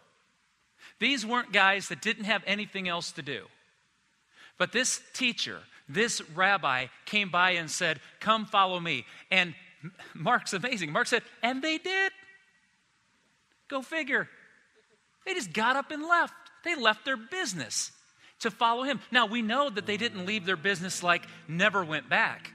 These 1.00 1.24
weren't 1.24 1.52
guys 1.52 1.88
that 1.88 2.02
didn't 2.02 2.24
have 2.24 2.42
anything 2.46 2.86
else 2.86 3.12
to 3.12 3.22
do. 3.22 3.46
But 4.58 4.72
this 4.72 5.00
teacher, 5.14 5.60
this 5.88 6.20
rabbi 6.34 6.86
came 7.06 7.30
by 7.30 7.52
and 7.52 7.70
said, 7.70 7.98
Come 8.20 8.44
follow 8.44 8.78
me. 8.78 9.06
And 9.30 9.54
Mark's 10.14 10.52
amazing. 10.52 10.92
Mark 10.92 11.06
said, 11.06 11.22
And 11.42 11.62
they 11.62 11.78
did. 11.78 12.12
Go 13.68 13.80
figure. 13.80 14.28
They 15.24 15.32
just 15.32 15.54
got 15.54 15.76
up 15.76 15.90
and 15.90 16.02
left. 16.02 16.34
They 16.62 16.74
left 16.74 17.06
their 17.06 17.16
business 17.16 17.90
to 18.42 18.50
follow 18.50 18.82
him. 18.82 19.00
Now, 19.10 19.26
we 19.26 19.42
know 19.42 19.70
that 19.70 19.86
they 19.86 19.96
didn't 19.96 20.26
leave 20.26 20.46
their 20.46 20.56
business 20.56 21.02
like 21.02 21.26
never 21.48 21.84
went 21.84 22.08
back. 22.08 22.52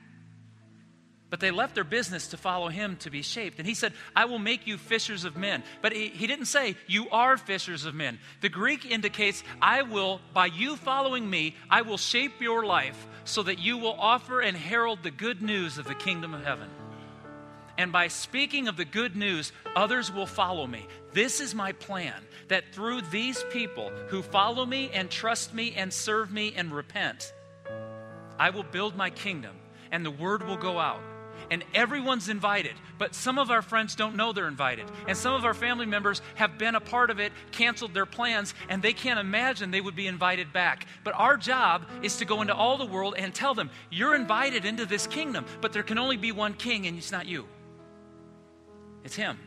But 1.30 1.41
they 1.41 1.52
left 1.52 1.76
their 1.76 1.84
business 1.84 2.28
to 2.28 2.38
follow 2.38 2.69
him 2.69 2.95
to 2.97 3.10
be 3.10 3.21
shaped. 3.21 3.60
And 3.60 3.67
he 3.67 3.73
said, 3.73 3.91
I 4.15 4.26
will 4.26 4.39
make 4.39 4.65
you 4.65 4.78
fishers 4.78 5.26
of 5.26 5.36
men. 5.36 5.62
But 5.82 5.91
he, 5.91 6.08
he, 6.08 6.26
didn't 6.26 6.45
say, 6.45 6.78
You 6.88 7.10
are 7.10 7.36
fishers 7.36 7.84
of 7.84 7.93
men. 7.93 8.19
The 8.39 8.47
Greek 8.47 8.86
indicates, 8.86 9.43
I 9.62 9.82
will, 9.82 10.21
by 10.34 10.45
you 10.45 10.78
following 10.78 11.30
me, 11.30 11.56
I 11.69 11.82
will 11.82 11.97
shape 11.97 12.41
your 12.41 12.65
life 12.65 13.08
so 13.26 13.43
that 13.43 13.60
you 13.60 13.78
will 13.78 13.95
offer 14.00 14.39
and 14.39 14.56
herald 14.56 15.04
the 15.04 15.12
good 15.12 15.41
news 15.41 15.78
of 15.78 15.86
the 15.86 15.95
kingdom 15.95 16.34
of 16.34 16.45
heaven. 16.45 16.69
And 17.78 17.92
by 17.92 18.08
speaking 18.08 18.68
of 18.68 18.78
the 18.78 18.86
good 18.86 19.16
news, 19.16 19.52
others 19.76 20.12
will 20.12 20.26
follow 20.26 20.66
me. 20.66 20.88
This 21.13 21.40
is 21.40 21.54
my 21.54 21.72
plan 21.74 22.16
that 22.48 22.74
through 22.74 23.02
these 23.04 23.44
people 23.52 23.92
who 24.08 24.22
follow 24.22 24.66
me 24.66 24.90
and 24.94 25.10
trust 25.10 25.54
me 25.54 25.74
and 25.76 25.94
serve 25.94 26.32
me 26.32 26.54
and 26.56 26.72
repent, 26.72 27.34
I 28.40 28.50
will 28.50 28.63
build 28.63 28.96
my 28.96 29.10
kingdom 29.10 29.56
and 29.92 30.06
the 30.06 30.12
word 30.12 30.46
will 30.48 30.58
go 30.58 30.80
out 30.80 31.02
and 31.50 31.63
everyone's 31.74 32.30
invited. 32.30 32.74
But 32.98 33.16
some 33.16 33.38
of 33.40 33.52
our 33.52 33.62
friends 33.62 33.96
don't 33.96 34.16
know 34.16 34.34
they're 34.34 34.48
invited. 34.48 34.86
And 35.08 35.16
some 35.16 35.34
of 35.34 35.46
our 35.46 35.54
family 35.54 35.86
members 35.86 36.22
have 36.36 36.58
been 36.58 36.76
a 36.76 36.80
part 36.80 37.10
of 37.10 37.20
it, 37.20 37.32
canceled 37.52 37.94
their 37.94 38.06
plans, 38.06 38.54
and 38.70 38.82
they 38.82 38.94
can't 38.94 39.20
imagine 39.20 39.72
they 39.72 39.82
would 39.82 39.96
be 39.96 40.08
invited 40.08 40.52
back. 40.52 40.88
But 41.04 41.13
our 41.16 41.38
job 41.38 41.86
is 42.02 42.18
to 42.18 42.26
go 42.26 42.42
into 42.42 42.56
all 42.56 42.78
the 42.78 42.86
world 42.86 43.16
and 43.18 43.34
tell 43.34 43.54
them, 43.54 43.70
you're 43.90 44.16
invited 44.16 44.66
into 44.66 44.86
this 44.86 45.08
kingdom, 45.08 45.46
but 45.62 45.74
there 45.74 45.84
can 45.84 45.98
only 45.98 46.18
be 46.18 46.32
one 46.32 46.54
king, 46.54 46.88
and 46.88 46.98
it's 46.98 47.12
not 47.12 47.28
you. 47.28 47.48
It's 49.08 49.15
him. 49.15 49.39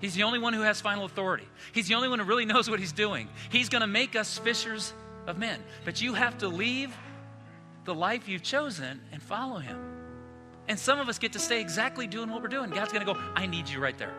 He's 0.00 0.14
the 0.14 0.24
only 0.24 0.38
one 0.38 0.52
who 0.52 0.60
has 0.60 0.82
final 0.82 1.06
authority. 1.06 1.48
He's 1.72 1.88
the 1.88 1.94
only 1.94 2.10
one 2.10 2.18
who 2.18 2.26
really 2.26 2.44
knows 2.44 2.68
what 2.68 2.78
he's 2.78 2.92
doing. 2.92 3.30
He's 3.48 3.70
going 3.70 3.80
to 3.80 3.86
make 3.86 4.14
us 4.14 4.36
fishers 4.36 4.92
of 5.26 5.38
men. 5.38 5.64
But 5.86 6.02
you 6.02 6.12
have 6.12 6.36
to 6.38 6.48
leave 6.48 6.94
the 7.86 7.94
life 7.94 8.28
you've 8.28 8.42
chosen 8.42 9.00
and 9.12 9.22
follow 9.22 9.56
him. 9.56 9.78
And 10.68 10.78
some 10.78 11.00
of 11.00 11.08
us 11.08 11.18
get 11.18 11.32
to 11.32 11.38
stay 11.38 11.62
exactly 11.62 12.06
doing 12.06 12.28
what 12.28 12.42
we're 12.42 12.48
doing. 12.48 12.68
God's 12.68 12.92
going 12.92 13.06
to 13.06 13.10
go, 13.10 13.18
I 13.34 13.46
need 13.46 13.66
you 13.66 13.80
right 13.80 13.96
there. 13.96 14.12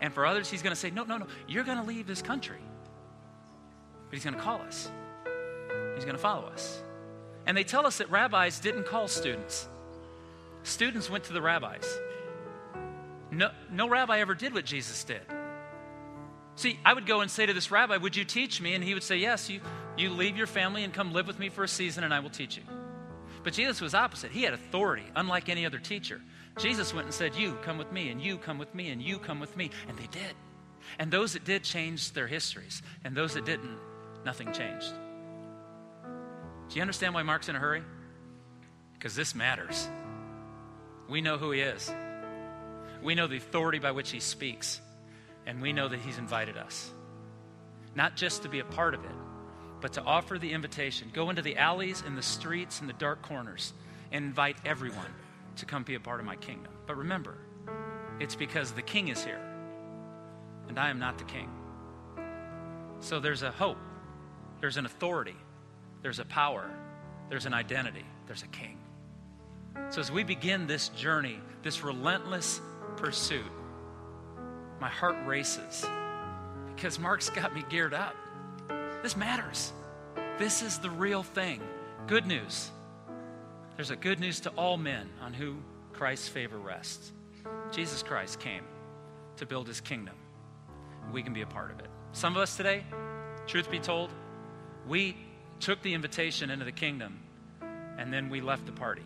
And 0.00 0.14
for 0.14 0.24
others, 0.24 0.48
He's 0.48 0.62
going 0.62 0.70
to 0.72 0.78
say, 0.78 0.90
No, 0.90 1.02
no, 1.02 1.18
no, 1.18 1.26
you're 1.48 1.64
going 1.64 1.78
to 1.78 1.84
leave 1.84 2.06
this 2.06 2.22
country. 2.22 2.60
But 4.10 4.14
He's 4.14 4.22
going 4.22 4.36
to 4.36 4.40
call 4.40 4.60
us, 4.60 4.92
He's 5.96 6.04
going 6.04 6.14
to 6.14 6.22
follow 6.22 6.46
us. 6.46 6.80
And 7.46 7.56
they 7.56 7.64
tell 7.64 7.84
us 7.84 7.98
that 7.98 8.08
rabbis 8.12 8.60
didn't 8.60 8.86
call 8.86 9.08
students, 9.08 9.66
students 10.62 11.10
went 11.10 11.24
to 11.24 11.32
the 11.32 11.42
rabbis. 11.42 11.98
No, 13.34 13.50
no 13.70 13.88
rabbi 13.88 14.18
ever 14.18 14.34
did 14.34 14.54
what 14.54 14.64
Jesus 14.64 15.02
did. 15.04 15.22
See, 16.56 16.78
I 16.84 16.94
would 16.94 17.06
go 17.06 17.20
and 17.20 17.30
say 17.30 17.46
to 17.46 17.52
this 17.52 17.70
rabbi, 17.70 17.96
Would 17.96 18.16
you 18.16 18.24
teach 18.24 18.60
me? 18.60 18.74
And 18.74 18.84
he 18.84 18.94
would 18.94 19.02
say, 19.02 19.16
Yes, 19.16 19.50
you, 19.50 19.60
you 19.96 20.10
leave 20.10 20.36
your 20.36 20.46
family 20.46 20.84
and 20.84 20.92
come 20.92 21.12
live 21.12 21.26
with 21.26 21.38
me 21.38 21.48
for 21.48 21.64
a 21.64 21.68
season, 21.68 22.04
and 22.04 22.14
I 22.14 22.20
will 22.20 22.30
teach 22.30 22.56
you. 22.56 22.62
But 23.42 23.52
Jesus 23.52 23.80
was 23.80 23.94
opposite. 23.94 24.30
He 24.30 24.42
had 24.42 24.54
authority, 24.54 25.04
unlike 25.16 25.48
any 25.48 25.66
other 25.66 25.78
teacher. 25.78 26.20
Jesus 26.58 26.94
went 26.94 27.06
and 27.06 27.14
said, 27.14 27.34
You 27.34 27.58
come 27.62 27.76
with 27.76 27.90
me, 27.92 28.10
and 28.10 28.20
you 28.20 28.38
come 28.38 28.58
with 28.58 28.74
me, 28.74 28.90
and 28.90 29.02
you 29.02 29.18
come 29.18 29.40
with 29.40 29.56
me. 29.56 29.70
And 29.88 29.98
they 29.98 30.06
did. 30.06 30.34
And 30.98 31.10
those 31.10 31.32
that 31.32 31.44
did 31.44 31.64
changed 31.64 32.14
their 32.14 32.26
histories, 32.26 32.82
and 33.04 33.16
those 33.16 33.34
that 33.34 33.44
didn't, 33.44 33.78
nothing 34.24 34.52
changed. 34.52 34.92
Do 36.68 36.76
you 36.76 36.82
understand 36.82 37.14
why 37.14 37.22
Mark's 37.22 37.48
in 37.48 37.56
a 37.56 37.58
hurry? 37.58 37.82
Because 38.92 39.14
this 39.16 39.34
matters. 39.34 39.88
We 41.08 41.20
know 41.20 41.36
who 41.36 41.50
he 41.50 41.60
is, 41.60 41.92
we 43.04 43.14
know 43.14 43.26
the 43.26 43.36
authority 43.36 43.78
by 43.78 43.92
which 43.92 44.10
he 44.10 44.18
speaks, 44.18 44.80
and 45.46 45.60
we 45.60 45.72
know 45.72 45.86
that 45.86 46.00
he's 46.00 46.18
invited 46.18 46.56
us. 46.56 46.90
Not 47.94 48.16
just 48.16 48.42
to 48.42 48.48
be 48.48 48.60
a 48.60 48.64
part 48.64 48.94
of 48.94 49.04
it, 49.04 49.14
but 49.80 49.92
to 49.92 50.02
offer 50.02 50.38
the 50.38 50.50
invitation. 50.50 51.10
Go 51.12 51.28
into 51.28 51.42
the 51.42 51.58
alleys 51.58 52.02
and 52.04 52.16
the 52.16 52.22
streets 52.22 52.80
and 52.80 52.88
the 52.88 52.94
dark 52.94 53.20
corners 53.20 53.74
and 54.10 54.24
invite 54.24 54.56
everyone 54.64 55.12
to 55.56 55.66
come 55.66 55.82
be 55.82 55.94
a 55.94 56.00
part 56.00 56.18
of 56.18 56.26
my 56.26 56.36
kingdom. 56.36 56.72
But 56.86 56.96
remember, 56.96 57.36
it's 58.18 58.34
because 58.34 58.72
the 58.72 58.82
king 58.82 59.08
is 59.08 59.22
here, 59.22 59.40
and 60.68 60.78
I 60.78 60.88
am 60.88 60.98
not 60.98 61.18
the 61.18 61.24
king. 61.24 61.50
So 63.00 63.20
there's 63.20 63.42
a 63.42 63.50
hope, 63.50 63.78
there's 64.60 64.78
an 64.78 64.86
authority, 64.86 65.36
there's 66.00 66.20
a 66.20 66.24
power, 66.24 66.70
there's 67.28 67.44
an 67.44 67.52
identity, 67.52 68.06
there's 68.26 68.42
a 68.42 68.48
king. 68.48 68.78
So 69.90 70.00
as 70.00 70.10
we 70.10 70.24
begin 70.24 70.66
this 70.66 70.88
journey, 70.88 71.38
this 71.62 71.84
relentless 71.84 72.60
pursuit, 72.96 73.44
my 74.80 74.88
heart 74.88 75.16
races 75.26 75.86
because 76.74 76.98
Mark's 76.98 77.30
got 77.30 77.54
me 77.54 77.64
geared 77.68 77.94
up. 77.94 78.14
This 79.02 79.16
matters. 79.16 79.72
This 80.38 80.62
is 80.62 80.78
the 80.78 80.90
real 80.90 81.22
thing. 81.22 81.60
Good 82.06 82.26
news. 82.26 82.70
There's 83.76 83.90
a 83.90 83.96
good 83.96 84.20
news 84.20 84.40
to 84.40 84.50
all 84.50 84.76
men 84.76 85.08
on 85.22 85.32
who 85.32 85.56
Christ's 85.92 86.28
favor 86.28 86.58
rests. 86.58 87.12
Jesus 87.70 88.02
Christ 88.02 88.40
came 88.40 88.64
to 89.36 89.46
build 89.46 89.66
his 89.66 89.80
kingdom. 89.80 90.14
We 91.12 91.22
can 91.22 91.32
be 91.32 91.42
a 91.42 91.46
part 91.46 91.70
of 91.70 91.80
it. 91.80 91.88
Some 92.12 92.36
of 92.36 92.42
us 92.42 92.56
today, 92.56 92.84
truth 93.46 93.70
be 93.70 93.78
told, 93.78 94.10
we 94.86 95.16
took 95.60 95.82
the 95.82 95.94
invitation 95.94 96.50
into 96.50 96.64
the 96.64 96.72
kingdom 96.72 97.20
and 97.98 98.12
then 98.12 98.28
we 98.30 98.40
left 98.40 98.66
the 98.66 98.72
party. 98.72 99.04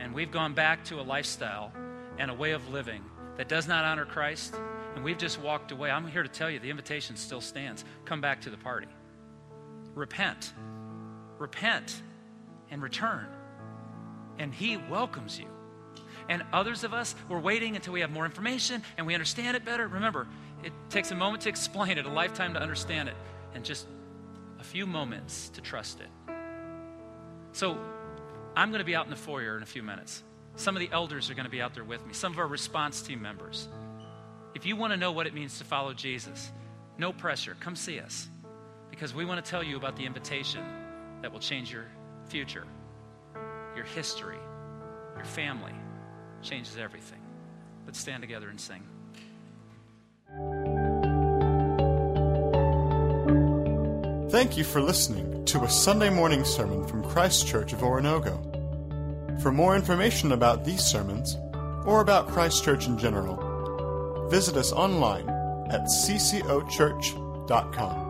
And 0.00 0.14
we've 0.14 0.30
gone 0.30 0.54
back 0.54 0.84
to 0.86 1.00
a 1.00 1.02
lifestyle 1.02 1.72
and 2.18 2.30
a 2.30 2.34
way 2.34 2.52
of 2.52 2.68
living 2.68 3.02
that 3.36 3.48
does 3.48 3.66
not 3.66 3.84
honor 3.84 4.04
Christ 4.04 4.54
and 4.94 5.04
we've 5.04 5.18
just 5.18 5.40
walked 5.40 5.72
away, 5.72 5.90
I'm 5.90 6.06
here 6.06 6.22
to 6.22 6.28
tell 6.28 6.50
you 6.50 6.58
the 6.58 6.70
invitation 6.70 7.16
still 7.16 7.40
stands. 7.40 7.84
Come 8.04 8.20
back 8.20 8.42
to 8.42 8.50
the 8.50 8.56
party. 8.56 8.88
Repent. 9.94 10.52
Repent 11.38 12.02
and 12.70 12.82
return. 12.82 13.26
And 14.38 14.52
He 14.52 14.76
welcomes 14.76 15.38
you. 15.38 15.46
And 16.28 16.42
others 16.52 16.84
of 16.84 16.94
us, 16.94 17.14
we're 17.28 17.40
waiting 17.40 17.74
until 17.74 17.92
we 17.92 18.00
have 18.00 18.10
more 18.10 18.24
information 18.24 18.82
and 18.96 19.06
we 19.06 19.14
understand 19.14 19.56
it 19.56 19.64
better. 19.64 19.88
Remember, 19.88 20.28
it 20.62 20.72
takes 20.88 21.10
a 21.10 21.14
moment 21.14 21.42
to 21.42 21.48
explain 21.48 21.98
it, 21.98 22.06
a 22.06 22.10
lifetime 22.10 22.54
to 22.54 22.60
understand 22.60 23.08
it, 23.08 23.16
and 23.54 23.64
just 23.64 23.86
a 24.60 24.64
few 24.64 24.86
moments 24.86 25.48
to 25.50 25.60
trust 25.60 26.00
it. 26.00 26.08
So, 27.52 27.78
I'm 28.54 28.68
going 28.70 28.80
to 28.80 28.84
be 28.84 28.94
out 28.94 29.06
in 29.06 29.10
the 29.10 29.16
foyer 29.16 29.56
in 29.56 29.62
a 29.62 29.66
few 29.66 29.82
minutes. 29.82 30.22
Some 30.56 30.76
of 30.76 30.80
the 30.80 30.90
elders 30.92 31.30
are 31.30 31.34
going 31.34 31.44
to 31.44 31.50
be 31.50 31.62
out 31.62 31.74
there 31.74 31.84
with 31.84 32.06
me, 32.06 32.12
some 32.12 32.32
of 32.32 32.38
our 32.38 32.46
response 32.46 33.02
team 33.02 33.22
members. 33.22 33.68
If 34.54 34.66
you 34.66 34.76
want 34.76 34.92
to 34.92 34.96
know 34.96 35.12
what 35.12 35.26
it 35.26 35.34
means 35.34 35.58
to 35.58 35.64
follow 35.64 35.94
Jesus, 35.94 36.52
no 36.98 37.12
pressure. 37.12 37.56
Come 37.60 37.74
see 37.74 37.98
us 37.98 38.28
because 38.90 39.14
we 39.14 39.24
want 39.24 39.42
to 39.44 39.50
tell 39.50 39.62
you 39.62 39.76
about 39.76 39.96
the 39.96 40.04
invitation 40.04 40.62
that 41.22 41.32
will 41.32 41.40
change 41.40 41.72
your 41.72 41.86
future, 42.26 42.66
your 43.74 43.84
history, 43.84 44.38
your 45.16 45.24
family. 45.24 45.72
Changes 46.42 46.76
everything. 46.76 47.20
Let's 47.86 47.98
stand 47.98 48.20
together 48.20 48.48
and 48.48 48.60
sing. 48.60 48.82
Thank 54.30 54.56
you 54.56 54.64
for 54.64 54.80
listening 54.80 55.44
to 55.46 55.62
a 55.62 55.70
Sunday 55.70 56.10
morning 56.10 56.44
sermon 56.44 56.86
from 56.86 57.04
Christ 57.04 57.46
Church 57.46 57.72
of 57.72 57.80
Oronogo. 57.80 58.51
For 59.40 59.52
more 59.52 59.76
information 59.76 60.32
about 60.32 60.64
these 60.64 60.84
sermons, 60.84 61.38
or 61.84 62.00
about 62.00 62.28
Christ 62.28 62.64
Church 62.64 62.86
in 62.86 62.96
general, 62.98 64.28
visit 64.28 64.56
us 64.56 64.72
online 64.72 65.28
at 65.70 65.84
ccochurch.com. 65.84 68.01